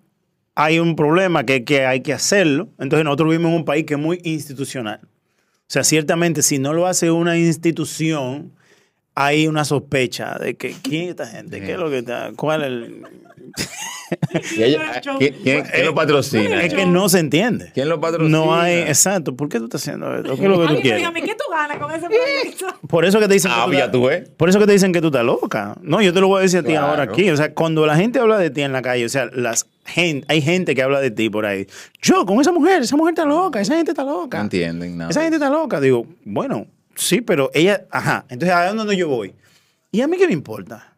[0.53, 2.69] hay un problema que, que hay que hacerlo.
[2.77, 4.99] Entonces nosotros vivimos en un país que es muy institucional.
[5.03, 8.51] O sea, ciertamente si no lo hace una institución,
[9.15, 12.61] hay una sospecha de que quién es esta gente, qué es lo que está, cuál
[12.61, 13.01] es el...
[14.57, 16.61] Y ella- ¿quién, quién- quién lo patrocina?
[16.63, 17.71] Es que no se entiende.
[17.73, 18.37] ¿Quién lo patrocina?
[18.37, 19.35] No hay, exacto.
[19.35, 20.35] ¿Por qué tú estás haciendo esto?
[20.35, 20.97] ¿Qué es lo que tú quieres?
[20.99, 22.65] dígame, ¿qué tú ganas con ese proyecto?
[22.87, 24.29] Por eso que te dicen Ah, que tú ya estás- tú ves.
[24.35, 25.75] Por eso que te dicen que tú estás loca.
[25.81, 26.87] No, yo te lo voy a decir a ti Claro.
[26.87, 27.29] ahora aquí.
[27.29, 30.25] O sea, cuando la gente habla de ti en la calle, o sea, las gen-
[30.27, 31.67] hay gente que habla de ti por ahí.
[32.01, 34.37] Yo, con esa mujer, esa mujer está loca, esa gente está loca.
[34.39, 35.11] No entienden nada.
[35.11, 35.79] Esa gente está loca.
[35.79, 38.25] Digo, bueno, sí, pero ella, ajá.
[38.29, 39.33] Entonces, ¿a dónde yo voy?
[39.91, 40.95] ¿Y a mí qué me importa?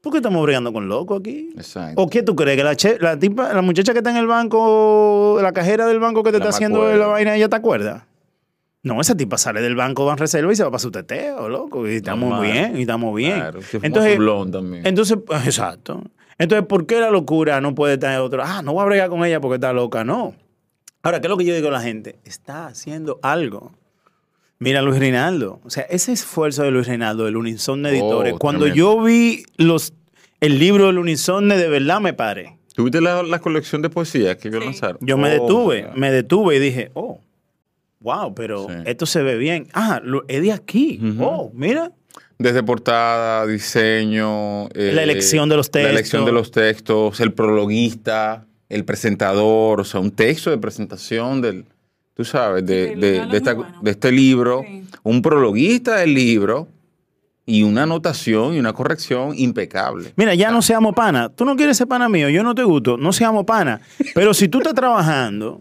[0.00, 1.50] ¿Por qué estamos bregando con locos aquí?
[1.56, 2.02] Exacto.
[2.02, 2.56] ¿O qué tú crees?
[2.56, 6.00] ¿Que la, che- la tipa, la muchacha que está en el banco, la cajera del
[6.00, 6.98] banco que te está haciendo acuerdo.
[6.98, 8.06] la vaina, ella te acuerda?
[8.82, 11.86] No, esa tipa sale del banco, van reserva y se va para su teteo, loco.
[11.88, 12.50] Y estamos Normal.
[12.50, 13.36] bien, y estamos bien.
[13.38, 14.18] Claro, que entonces,
[14.50, 14.84] también.
[14.84, 16.02] entonces, pues, exacto.
[16.36, 18.42] Entonces, ¿por qué la locura no puede tener otro?
[18.44, 20.02] Ah, no voy a bregar con ella porque está loca.
[20.02, 20.34] No.
[21.04, 22.18] Ahora, ¿qué es lo que yo digo a la gente?
[22.24, 23.72] Está haciendo algo.
[24.62, 25.60] Mira, Luis Reinaldo.
[25.64, 28.96] O sea, ese esfuerzo de Luis Reinaldo, del Unisonne Editores, Oh, cuando tremendo.
[28.96, 29.92] yo vi los,
[30.40, 32.58] el libro del Unisonne, de verdad me paré.
[32.74, 34.58] ¿Tuviste la, la colección de poesía que Sí.
[34.58, 34.98] lanzaron?
[35.00, 37.20] Yo me Oh, detuve, me detuve y dije, oh,
[38.00, 38.74] wow, pero Sí.
[38.86, 39.68] esto se ve bien.
[39.74, 40.98] Ah, lo- es de aquí.
[41.20, 41.92] Oh, mira.
[42.38, 44.68] Desde portada, diseño.
[44.70, 46.26] eh, La elección de los La elección textos.
[46.26, 51.66] de los textos, el prologuista, el presentador, o sea, un texto de presentación del,
[52.14, 53.80] tú sabes, de, de- de esta- bueno.
[53.82, 54.84] de este libro, Sí.
[55.02, 56.68] un prologuista del libro
[57.46, 60.12] y una anotación y una corrección impecable.
[60.16, 61.28] Mira, ya no seamos pana.
[61.28, 63.80] Tú no quieres ser pana mío, yo no te gusto, no seamos pana.
[64.14, 65.60] Pero si tú estás trabajando,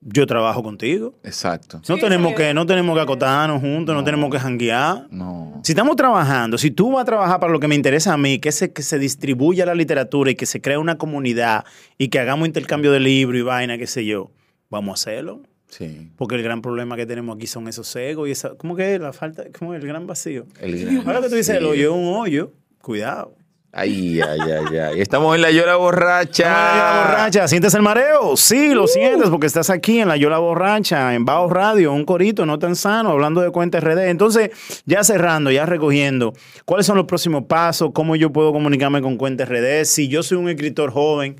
[0.00, 1.14] yo trabajo contigo.
[1.22, 1.80] Exacto.
[1.88, 2.36] No Sí, tenemos sí.
[2.38, 5.06] que, no tenemos que acotarnos juntos, no, tenemos que janguear.
[5.10, 5.60] No.
[5.62, 8.38] Si estamos trabajando, si tú vas a trabajar para lo que me interesa a mí,
[8.38, 11.64] que se, que se distribuya la literatura y que se crea una comunidad
[11.98, 14.30] y que hagamos intercambio de libros y vaina, qué sé yo,
[14.70, 15.42] vamos a hacerlo.
[15.72, 16.10] Sí.
[16.18, 18.50] Porque el gran problema que tenemos aquí son esos egos y esa.
[18.56, 19.44] ¿Cómo que es la falta?
[19.58, 20.44] ¿Cómo es el gran vacío?
[20.60, 22.52] El gran Ahora que tú dices el hoyo es un hoyo,
[22.82, 23.34] cuidado.
[23.74, 25.00] Ay, ay, ay, ay.
[25.00, 26.42] Estamos en la llora borracha.
[26.42, 28.36] Estamos en la Yola borracha, ¿sientes el mareo?
[28.36, 32.44] Sí, lo sientes porque estás aquí en la Yola borracha, en Bajo Radio, un corito
[32.44, 34.10] no tan sano, hablando de cuenta RD.
[34.10, 34.50] Entonces,
[34.84, 36.34] ya cerrando, ya recogiendo,
[36.66, 37.92] ¿cuáles son los próximos pasos?
[37.94, 39.86] ¿Cómo yo puedo comunicarme con cuenta RD?
[39.86, 41.36] Si yo soy un escritor joven,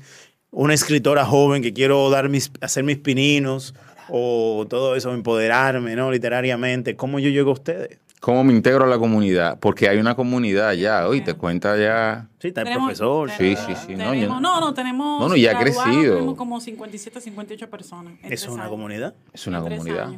[0.49, 3.75] una escritora joven que quiero dar mis, hacer mis pininos
[4.09, 6.11] o todo eso, empoderarme, ¿no?
[6.11, 7.99] Literariamente, ¿cómo yo llego a ustedes?
[8.19, 9.59] ¿Cómo me integro a la comunidad?
[9.59, 12.29] Porque hay una comunidad ya, hoy te cuenta ya.
[12.39, 13.29] Sí, está el Tenemos- profesor.
[13.31, 13.95] Sí, sí, sí.
[13.95, 15.19] No, yo- no, no, tenemos.
[15.21, 16.13] No, no, ya ha crecido.
[16.15, 18.13] Tenemos como 57, 58 personas.
[18.23, 18.69] Es una años.
[18.71, 19.13] comunidad.
[19.33, 20.09] Es una En comunidad.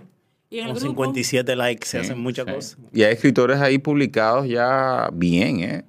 [0.52, 2.54] Y en Con grupo, 57 likes se Sí, hacen muchas sí.
[2.54, 2.78] cosas.
[2.94, 5.86] Y hay escritores ahí publicados ya bien, ¿eh?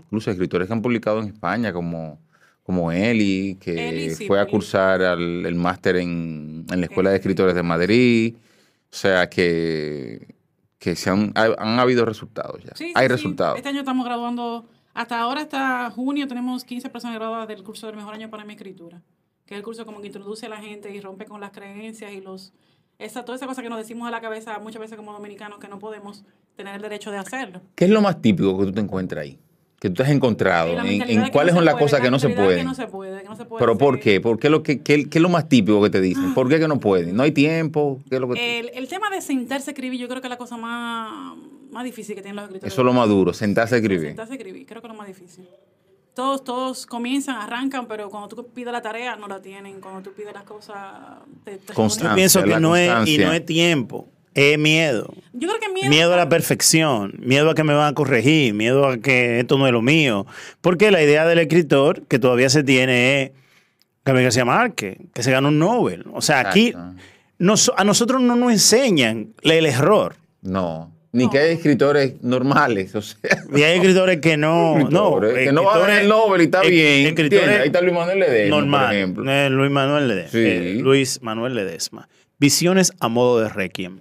[0.00, 2.18] Incluso escritores que han publicado en España, como,
[2.62, 7.10] como Eli, que Eli, sí, fue a cursar al- el máster en, en la Escuela
[7.10, 8.34] de Escritores de Madrid.
[8.36, 10.34] O sea, que,
[10.78, 12.72] que se han, ha- han habido resultados ya.
[12.74, 13.08] Sí, hay sí.
[13.12, 13.56] resultados.
[13.56, 17.96] Este año estamos graduando, hasta ahora, hasta junio, tenemos 15 personas graduadas del curso del
[17.96, 19.02] mejor año para mi escritura,
[19.46, 22.12] que es el curso como que introduce a la gente y rompe con las creencias
[22.12, 22.52] y los
[22.98, 25.66] esa, toda esa cosa que nos decimos a la cabeza muchas veces como dominicanos que
[25.66, 27.60] no podemos tener el derecho de hacerlo.
[27.74, 29.38] ¿Qué es lo más típico que tú te encuentras ahí?
[29.82, 30.78] Que tú te has encontrado.
[30.78, 32.58] ¿En, cuáles no son las cosas la que no se pueden?
[32.58, 34.20] Que no se puede, que no se puede ¿Pero por qué?
[34.20, 36.34] ¿Por qué, lo que, qué, qué es lo más típico que te dicen?
[36.34, 37.16] ¿Por qué que no pueden?
[37.16, 37.98] ¿No hay tiempo?
[38.08, 40.30] ¿Qué es lo que El, el tema de sentarse a escribir, yo creo que es
[40.30, 41.36] la cosa más,
[41.72, 42.72] más difícil que tienen los escritores.
[42.72, 44.10] Eso es lo más duro, sentarse a escribir.
[44.10, 45.48] Sentarse a escribir, creo que es lo más difícil.
[46.14, 49.80] Todos, todos comienzan, arrancan, pero cuando tú pides la tarea, no la tienen.
[49.80, 50.76] Cuenen tú pides las cosas,
[51.42, 52.10] te, te Constancia.
[52.10, 55.12] Yo pienso que no es, y no es tiempo, Es miedo.
[55.32, 55.90] Yo creo que miedo.
[55.90, 59.58] Miedo a la perfección, miedo a que me van a corregir, miedo a que esto
[59.58, 60.26] no es lo mío.
[60.60, 63.30] Porque la idea del escritor que todavía se tiene es
[64.04, 66.04] Gabriel García Márquez, que se ganó un Nobel.
[66.14, 66.72] O sea, aquí
[67.38, 70.16] nos- a nosotros no nos enseñan el error.
[70.40, 70.90] No.
[71.14, 73.18] Ni que hay escritores normales, o sea.
[73.54, 74.78] Y hay escritores que no.
[74.78, 77.06] no escritores que no van el Nobel y está es- bien.
[77.08, 77.60] escritores.
[77.60, 79.30] Ahí está Luis Manuel Ledesma, normal, por ejemplo.
[79.30, 80.30] eh, Luis Manuel Ledesma.
[80.30, 80.38] Sí.
[80.46, 82.08] eh, Luis Manuel Ledesma.
[82.38, 84.00] Visiones a modo de requiem.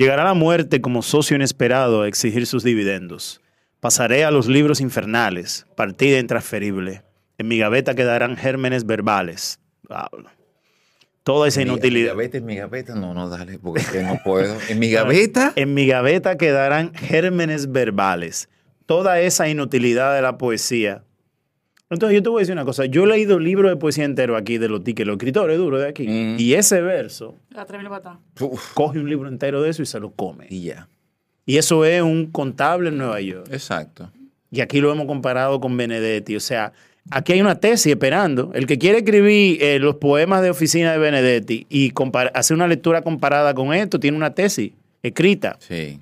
[0.00, 3.42] Llegará la muerte como socio inesperado a exigir sus dividendos.
[3.80, 7.02] Pasaré a los libros infernales, partida intransferible.
[7.36, 9.60] En mi gaveta quedarán gérmenes verbales.
[9.86, 10.30] Pablo.
[11.22, 12.14] Toda esa inutilidad.
[12.14, 14.56] Mi gaveta, en mi gaveta, no, no, dale, porque es que no puedo.
[14.70, 18.48] En mi gaveta, En mi gaveta quedarán gérmenes verbales.
[18.86, 21.04] Toda esa inutilidad de la poesía.
[21.90, 22.86] Entonces yo te voy a decir una cosa.
[22.86, 25.88] Yo he leído libros de poesía entero aquí de los tiques, los escritores duros de
[25.88, 26.06] aquí.
[26.06, 26.36] Mm.
[26.38, 27.66] Y ese verso La
[28.40, 30.46] uf, coge un libro entero de eso y se lo come.
[30.48, 30.88] y ya.
[31.44, 33.48] Y eso es un contable en Nueva York.
[33.50, 34.12] Exacto.
[34.52, 36.36] Y aquí lo hemos comparado con Benedetti.
[36.36, 36.72] O sea,
[37.10, 38.52] aquí hay una tesis esperando.
[38.54, 41.92] El que quiere escribir eh, los poemas de oficina de Benedetti y
[42.34, 44.72] hacer una lectura comparada con esto, tiene una tesis
[45.02, 45.56] escrita.
[45.58, 45.98] Sí.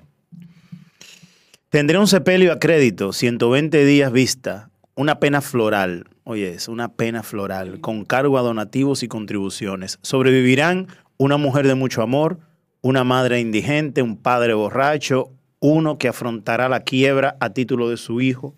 [1.69, 4.68] Tendré un sepelio a crédito, 120 días vista,
[4.99, 9.97] una pena floral, oye, es una pena floral, con cargo a donativos y contribuciones.
[10.01, 12.41] Sobrevivirán una mujer de mucho amor,
[12.81, 15.31] una madre indigente, un padre borracho,
[15.61, 18.55] uno que afrontará la quiebra a título de su hijo.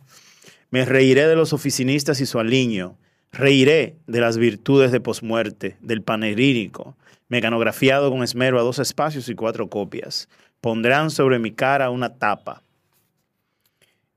[0.71, 2.97] Me reiré de los oficinistas y su aliño,
[3.31, 6.97] reiré de las virtudes de posmuerte, del panerínico,
[7.29, 10.27] mecanografiado con esmero a dos espacios y cuatro copias.
[10.59, 12.63] Pondrán sobre mi cara una tapa.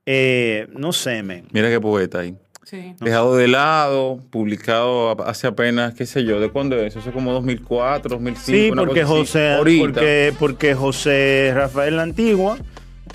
[0.06, 1.46] Eh, no sé, men.
[1.52, 2.36] Mira qué poeta ahí.
[2.64, 2.94] Sí.
[3.00, 6.96] Dejado de lado, publicado hace apenas, qué sé yo, ¿de cuándo es?
[6.96, 8.44] Eso es como 2004, 2005.
[8.44, 9.04] Sí, una porque.
[9.04, 12.56] José, porque, porque José Rafael la Antigua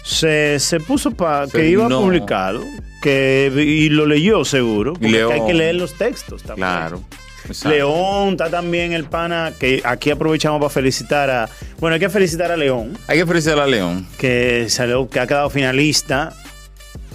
[0.04, 2.64] se, se puso para que iba publicarlo
[3.02, 4.94] que, y lo leyó seguro.
[4.94, 5.34] Porque León.
[5.34, 6.68] hay que leer los textos también.
[6.68, 7.04] Claro.
[7.46, 7.70] exacto.
[7.70, 11.50] León, está también el pana, que aquí aprovechamos para felicitar a...
[11.80, 14.08] Bueno, hay que felicitar a León, Hay que felicitar a León.
[14.18, 16.36] que, salió, que ha quedado finalista,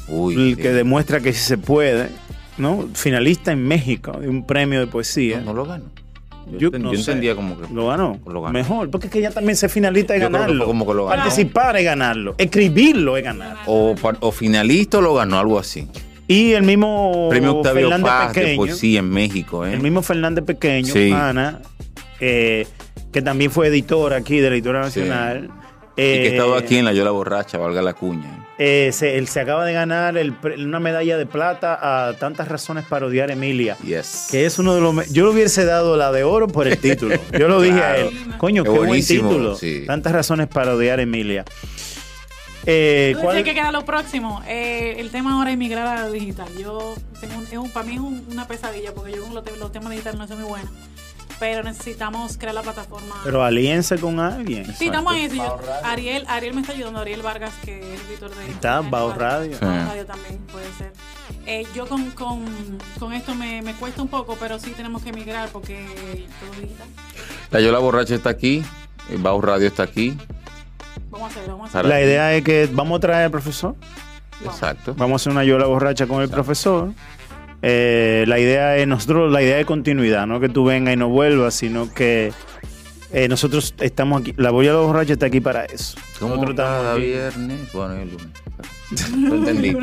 [0.09, 0.34] Uy.
[0.34, 0.62] el sí.
[0.62, 2.09] que demuestra que sí se puede,
[2.59, 2.88] ¿no?
[2.94, 5.38] Finalista en México de un premio de poesía.
[5.40, 5.84] No, no lo ganó.
[6.52, 7.12] Yo, Yo enten- no yo sé.
[7.12, 7.72] entendía como que.
[7.72, 8.18] Lo ganó.
[8.26, 8.52] Lo ganó.
[8.52, 10.64] Mejor, porque es que ya también ser finalista es ganarlo.
[10.64, 11.22] fue como que lo ganó.
[11.22, 12.34] Participar es ganarlo.
[12.36, 13.57] Escribirlo es ganar.
[13.66, 15.88] O, o finalista o lo ganó, algo así.
[16.28, 18.57] Y el mismo Premio Octavio Fernández Paz de Pequeño.
[18.59, 19.72] poesía en México, ¿eh?
[19.74, 21.11] El mismo Fernández Pequeño, Sí.
[21.12, 21.61] Ana,
[22.20, 22.66] eh,
[23.12, 25.00] que también fue editor aquí de la Editora Sí.
[25.00, 25.50] Nacional.
[25.92, 28.43] y que eh, estaba aquí en la Yola Borracha, valga la cuña.
[28.59, 30.34] Eh, se, él se acaba de ganar el
[30.64, 33.76] una medalla de plata a tantas razones para odiar a Emilia.
[33.84, 34.28] Yes.
[34.30, 35.11] Que es uno de los.
[35.12, 37.16] Yo le hubiese dado la de oro por el título.
[37.38, 38.11] Yo lo dije a él.
[38.38, 39.57] Coño, Qué qué, buen título.
[39.57, 39.84] sí.
[39.86, 41.44] Tantas razones para odiar a Emilia.
[42.66, 44.42] Eh, ¿cuál- que queda lo próximo.
[44.48, 46.48] Eh, el tema ahora es migrar a lo digital.
[46.59, 49.44] Yo tengo un, es un- para mí es un- una pesadilla porque yo con los,
[49.59, 50.70] los temas digitales no soy muy buena.
[51.41, 53.16] Pero necesitamos crear la plataforma.
[53.24, 54.64] Pero aliense con alguien.
[54.76, 55.35] sí, estamos en eso.
[55.37, 58.51] Yo- Ariel, Ariel me está ayudando, Ariel Vargas, que es editor de.
[58.51, 59.53] Está, Bao Radio.
[59.59, 59.64] Sí.
[59.64, 60.93] Bao Radio también puede ser.
[61.47, 62.45] Eh, yo con, con,
[62.99, 65.85] con esto me, me cuesta un poco, pero sí tenemos que migrar porque
[66.41, 66.87] todo digital.
[67.51, 68.62] La Yola Borracha está aquí.
[69.11, 70.16] El Bau Radio está aquí.
[71.11, 71.89] Vamos a hacerlo, vamos a hacerlo.
[71.91, 73.74] La idea es que vamos a traer al profesor.
[74.45, 74.95] Exacto.
[74.97, 76.93] Vamos a hacer una yola borracha con el profesor.
[77.67, 81.09] Eh, la idea es nosotros, la idea de continuidad, no que tú vengas y no
[81.09, 82.31] vuelvas, sino que
[83.11, 84.35] eh, nosotros estamos aquí.
[84.37, 85.97] La yola borracha está aquí para eso.
[86.19, 87.03] Como Nosotros estamos cada aquí.
[87.05, 87.73] viernes.
[87.73, 88.29] Bueno, el lunes.
[89.17, 89.77] Lo entendí.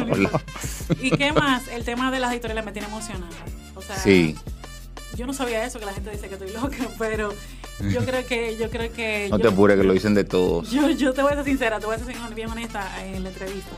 [1.01, 1.67] ¿Y qué más?
[1.69, 3.31] El tema de las editoriales me tiene emocionada.
[3.75, 4.35] O sea, Sí.
[5.17, 7.33] yo no sabía eso, que la gente dice que estoy loca, pero
[7.89, 9.27] yo creo que, yo creo que.
[9.31, 10.69] No yo, te apures que lo dicen de todos.
[10.69, 13.29] yo, yo te voy a ser sincera, te voy a ser bien honesta en la
[13.29, 13.71] entrevista.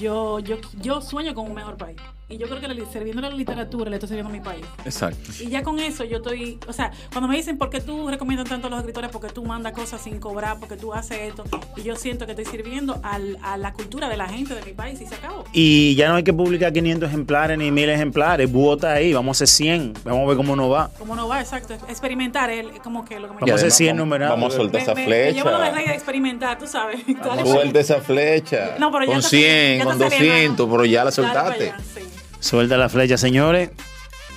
[0.00, 1.96] Yo, yo, yo sueño con un mejor país.
[2.28, 4.64] Y yo creo que la, sirviendo la literatura le estoy sirviendo a mi país.
[4.84, 5.30] Exacto.
[5.38, 8.48] Y ya con eso yo estoy, o sea, cuando me dicen por qué tú recomiendas
[8.48, 11.44] tanto a los escritores, porque tú mandas cosas sin cobrar, porque tú haces esto,
[11.76, 14.72] y yo siento que estoy sirviendo al, a la cultura de la gente de mi
[14.72, 15.44] país y se acabó.
[15.52, 18.50] Y ya no hay que publicar 500 ejemplares ni 1000 ejemplares.
[18.50, 19.92] Búhota ahí, vamos a hacer 100.
[20.04, 20.90] Vamos a ver cómo nos va.
[20.98, 23.76] Como no va, exacto, experimentar es como que lo que me Vamos a hacer además,
[23.76, 24.36] 100 vamos- numerados.
[24.36, 25.94] Vamos a soltar me, esa me- me llevo lo de flecha.
[25.94, 27.02] experimentar, tú sabes.
[27.04, 27.32] Suelta
[27.70, 27.80] allá.
[27.80, 28.74] esa flecha.
[28.80, 30.66] No, pero ya con está 100, saliendo, ya con está saliendo.
[30.66, 31.64] 200, pero ya la soltaste.
[31.70, 32.00] allá, sí.
[32.40, 33.70] Suelta la flecha, señores.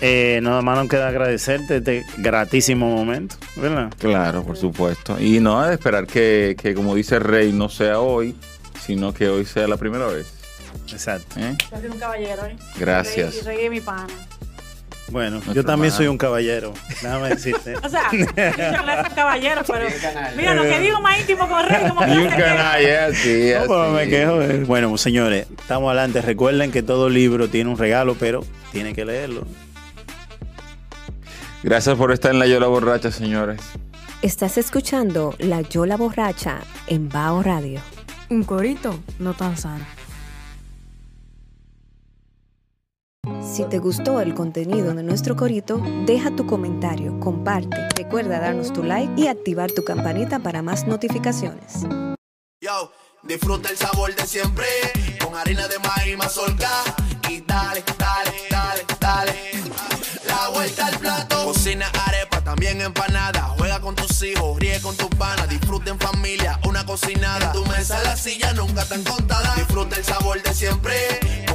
[0.01, 3.91] Eh, nada más nos queda agradecerte este gratísimo momento, ¿verdad?
[3.97, 5.19] Claro, por supuesto.
[5.19, 8.33] Y no es de esperar que, que, como dice Rey, no sea hoy,
[8.79, 10.33] sino que hoy sea la primera vez.
[10.89, 11.39] Exacto.
[11.39, 11.57] ¿eh?
[11.91, 12.55] Un caballero, ¿eh?
[12.77, 13.43] Gracias.
[13.45, 14.07] Rey, rey es mi pana.
[15.12, 15.97] Bueno, Nuestro yo también hermano.
[15.97, 16.74] soy un caballero.
[17.01, 17.74] Déjame decirte.
[17.84, 18.26] O sea, yo
[18.86, 19.88] no soy caballero, pero
[20.38, 23.51] mira, lo que digo más íntimo con Rey, como que Y no un canalla, así,
[23.55, 24.41] No, pero me quejo.
[24.41, 24.64] eh.
[24.66, 26.22] Bueno, señores, estamos adelante.
[26.22, 29.45] Recuerden que todo libro tiene un regalo, pero tiene que leerlo.
[31.64, 33.60] Gracias por estar en la Yola Borracha, señores.
[34.22, 37.82] Estás escuchando La Yola Borracha en Bao Radio.
[38.30, 39.86] Un corito no tan sano.
[43.51, 48.83] Si te gustó el contenido de nuestro corito, deja tu comentario, comparte, recuerda darnos tu
[48.83, 51.83] like y activar tu campanita para más notificaciones.
[52.61, 52.91] Yo,
[53.23, 54.67] disfruta el sabor de siempre
[55.23, 56.69] con harina de maíz mazorca
[57.27, 59.33] y dale, dale, dale, dale.
[60.27, 61.45] La vuelta al plato.
[61.45, 63.55] Cocina arepa, también empanada.
[63.57, 65.49] Juega con tus hijos, ríe con tus panas.
[65.49, 67.47] Disfruta en familia, una cocinada.
[67.47, 69.55] En tu mesa la silla nunca tan contada.
[69.55, 71.38] Disfruta el sabor de siempre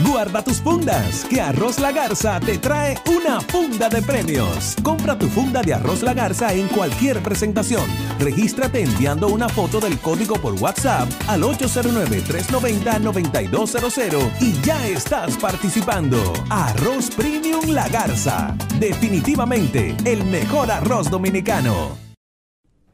[0.00, 4.74] Guarda tus fundas, que Arroz La Garza te trae una funda de premios.
[4.82, 7.84] Compra tu funda de Arroz La Garza en cualquier presentación.
[8.18, 16.32] Regístrate enviando una foto del código por WhatsApp al 809-390-9200 y ya estás participando.
[16.48, 18.56] Arroz Premium La Garza.
[18.78, 21.98] Definitivamente el mejor arroz dominicano.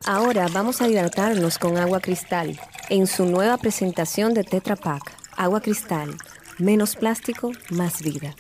[0.05, 5.14] Ahora vamos a hidratarnos con agua cristal en su nueva presentación de Tetra Pak.
[5.36, 6.16] Agua cristal,
[6.59, 8.34] menos plástico, más vida.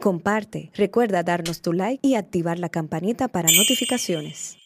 [0.00, 4.61] Comparte, recuerda darnos tu like y activar la campanita para notificaciones.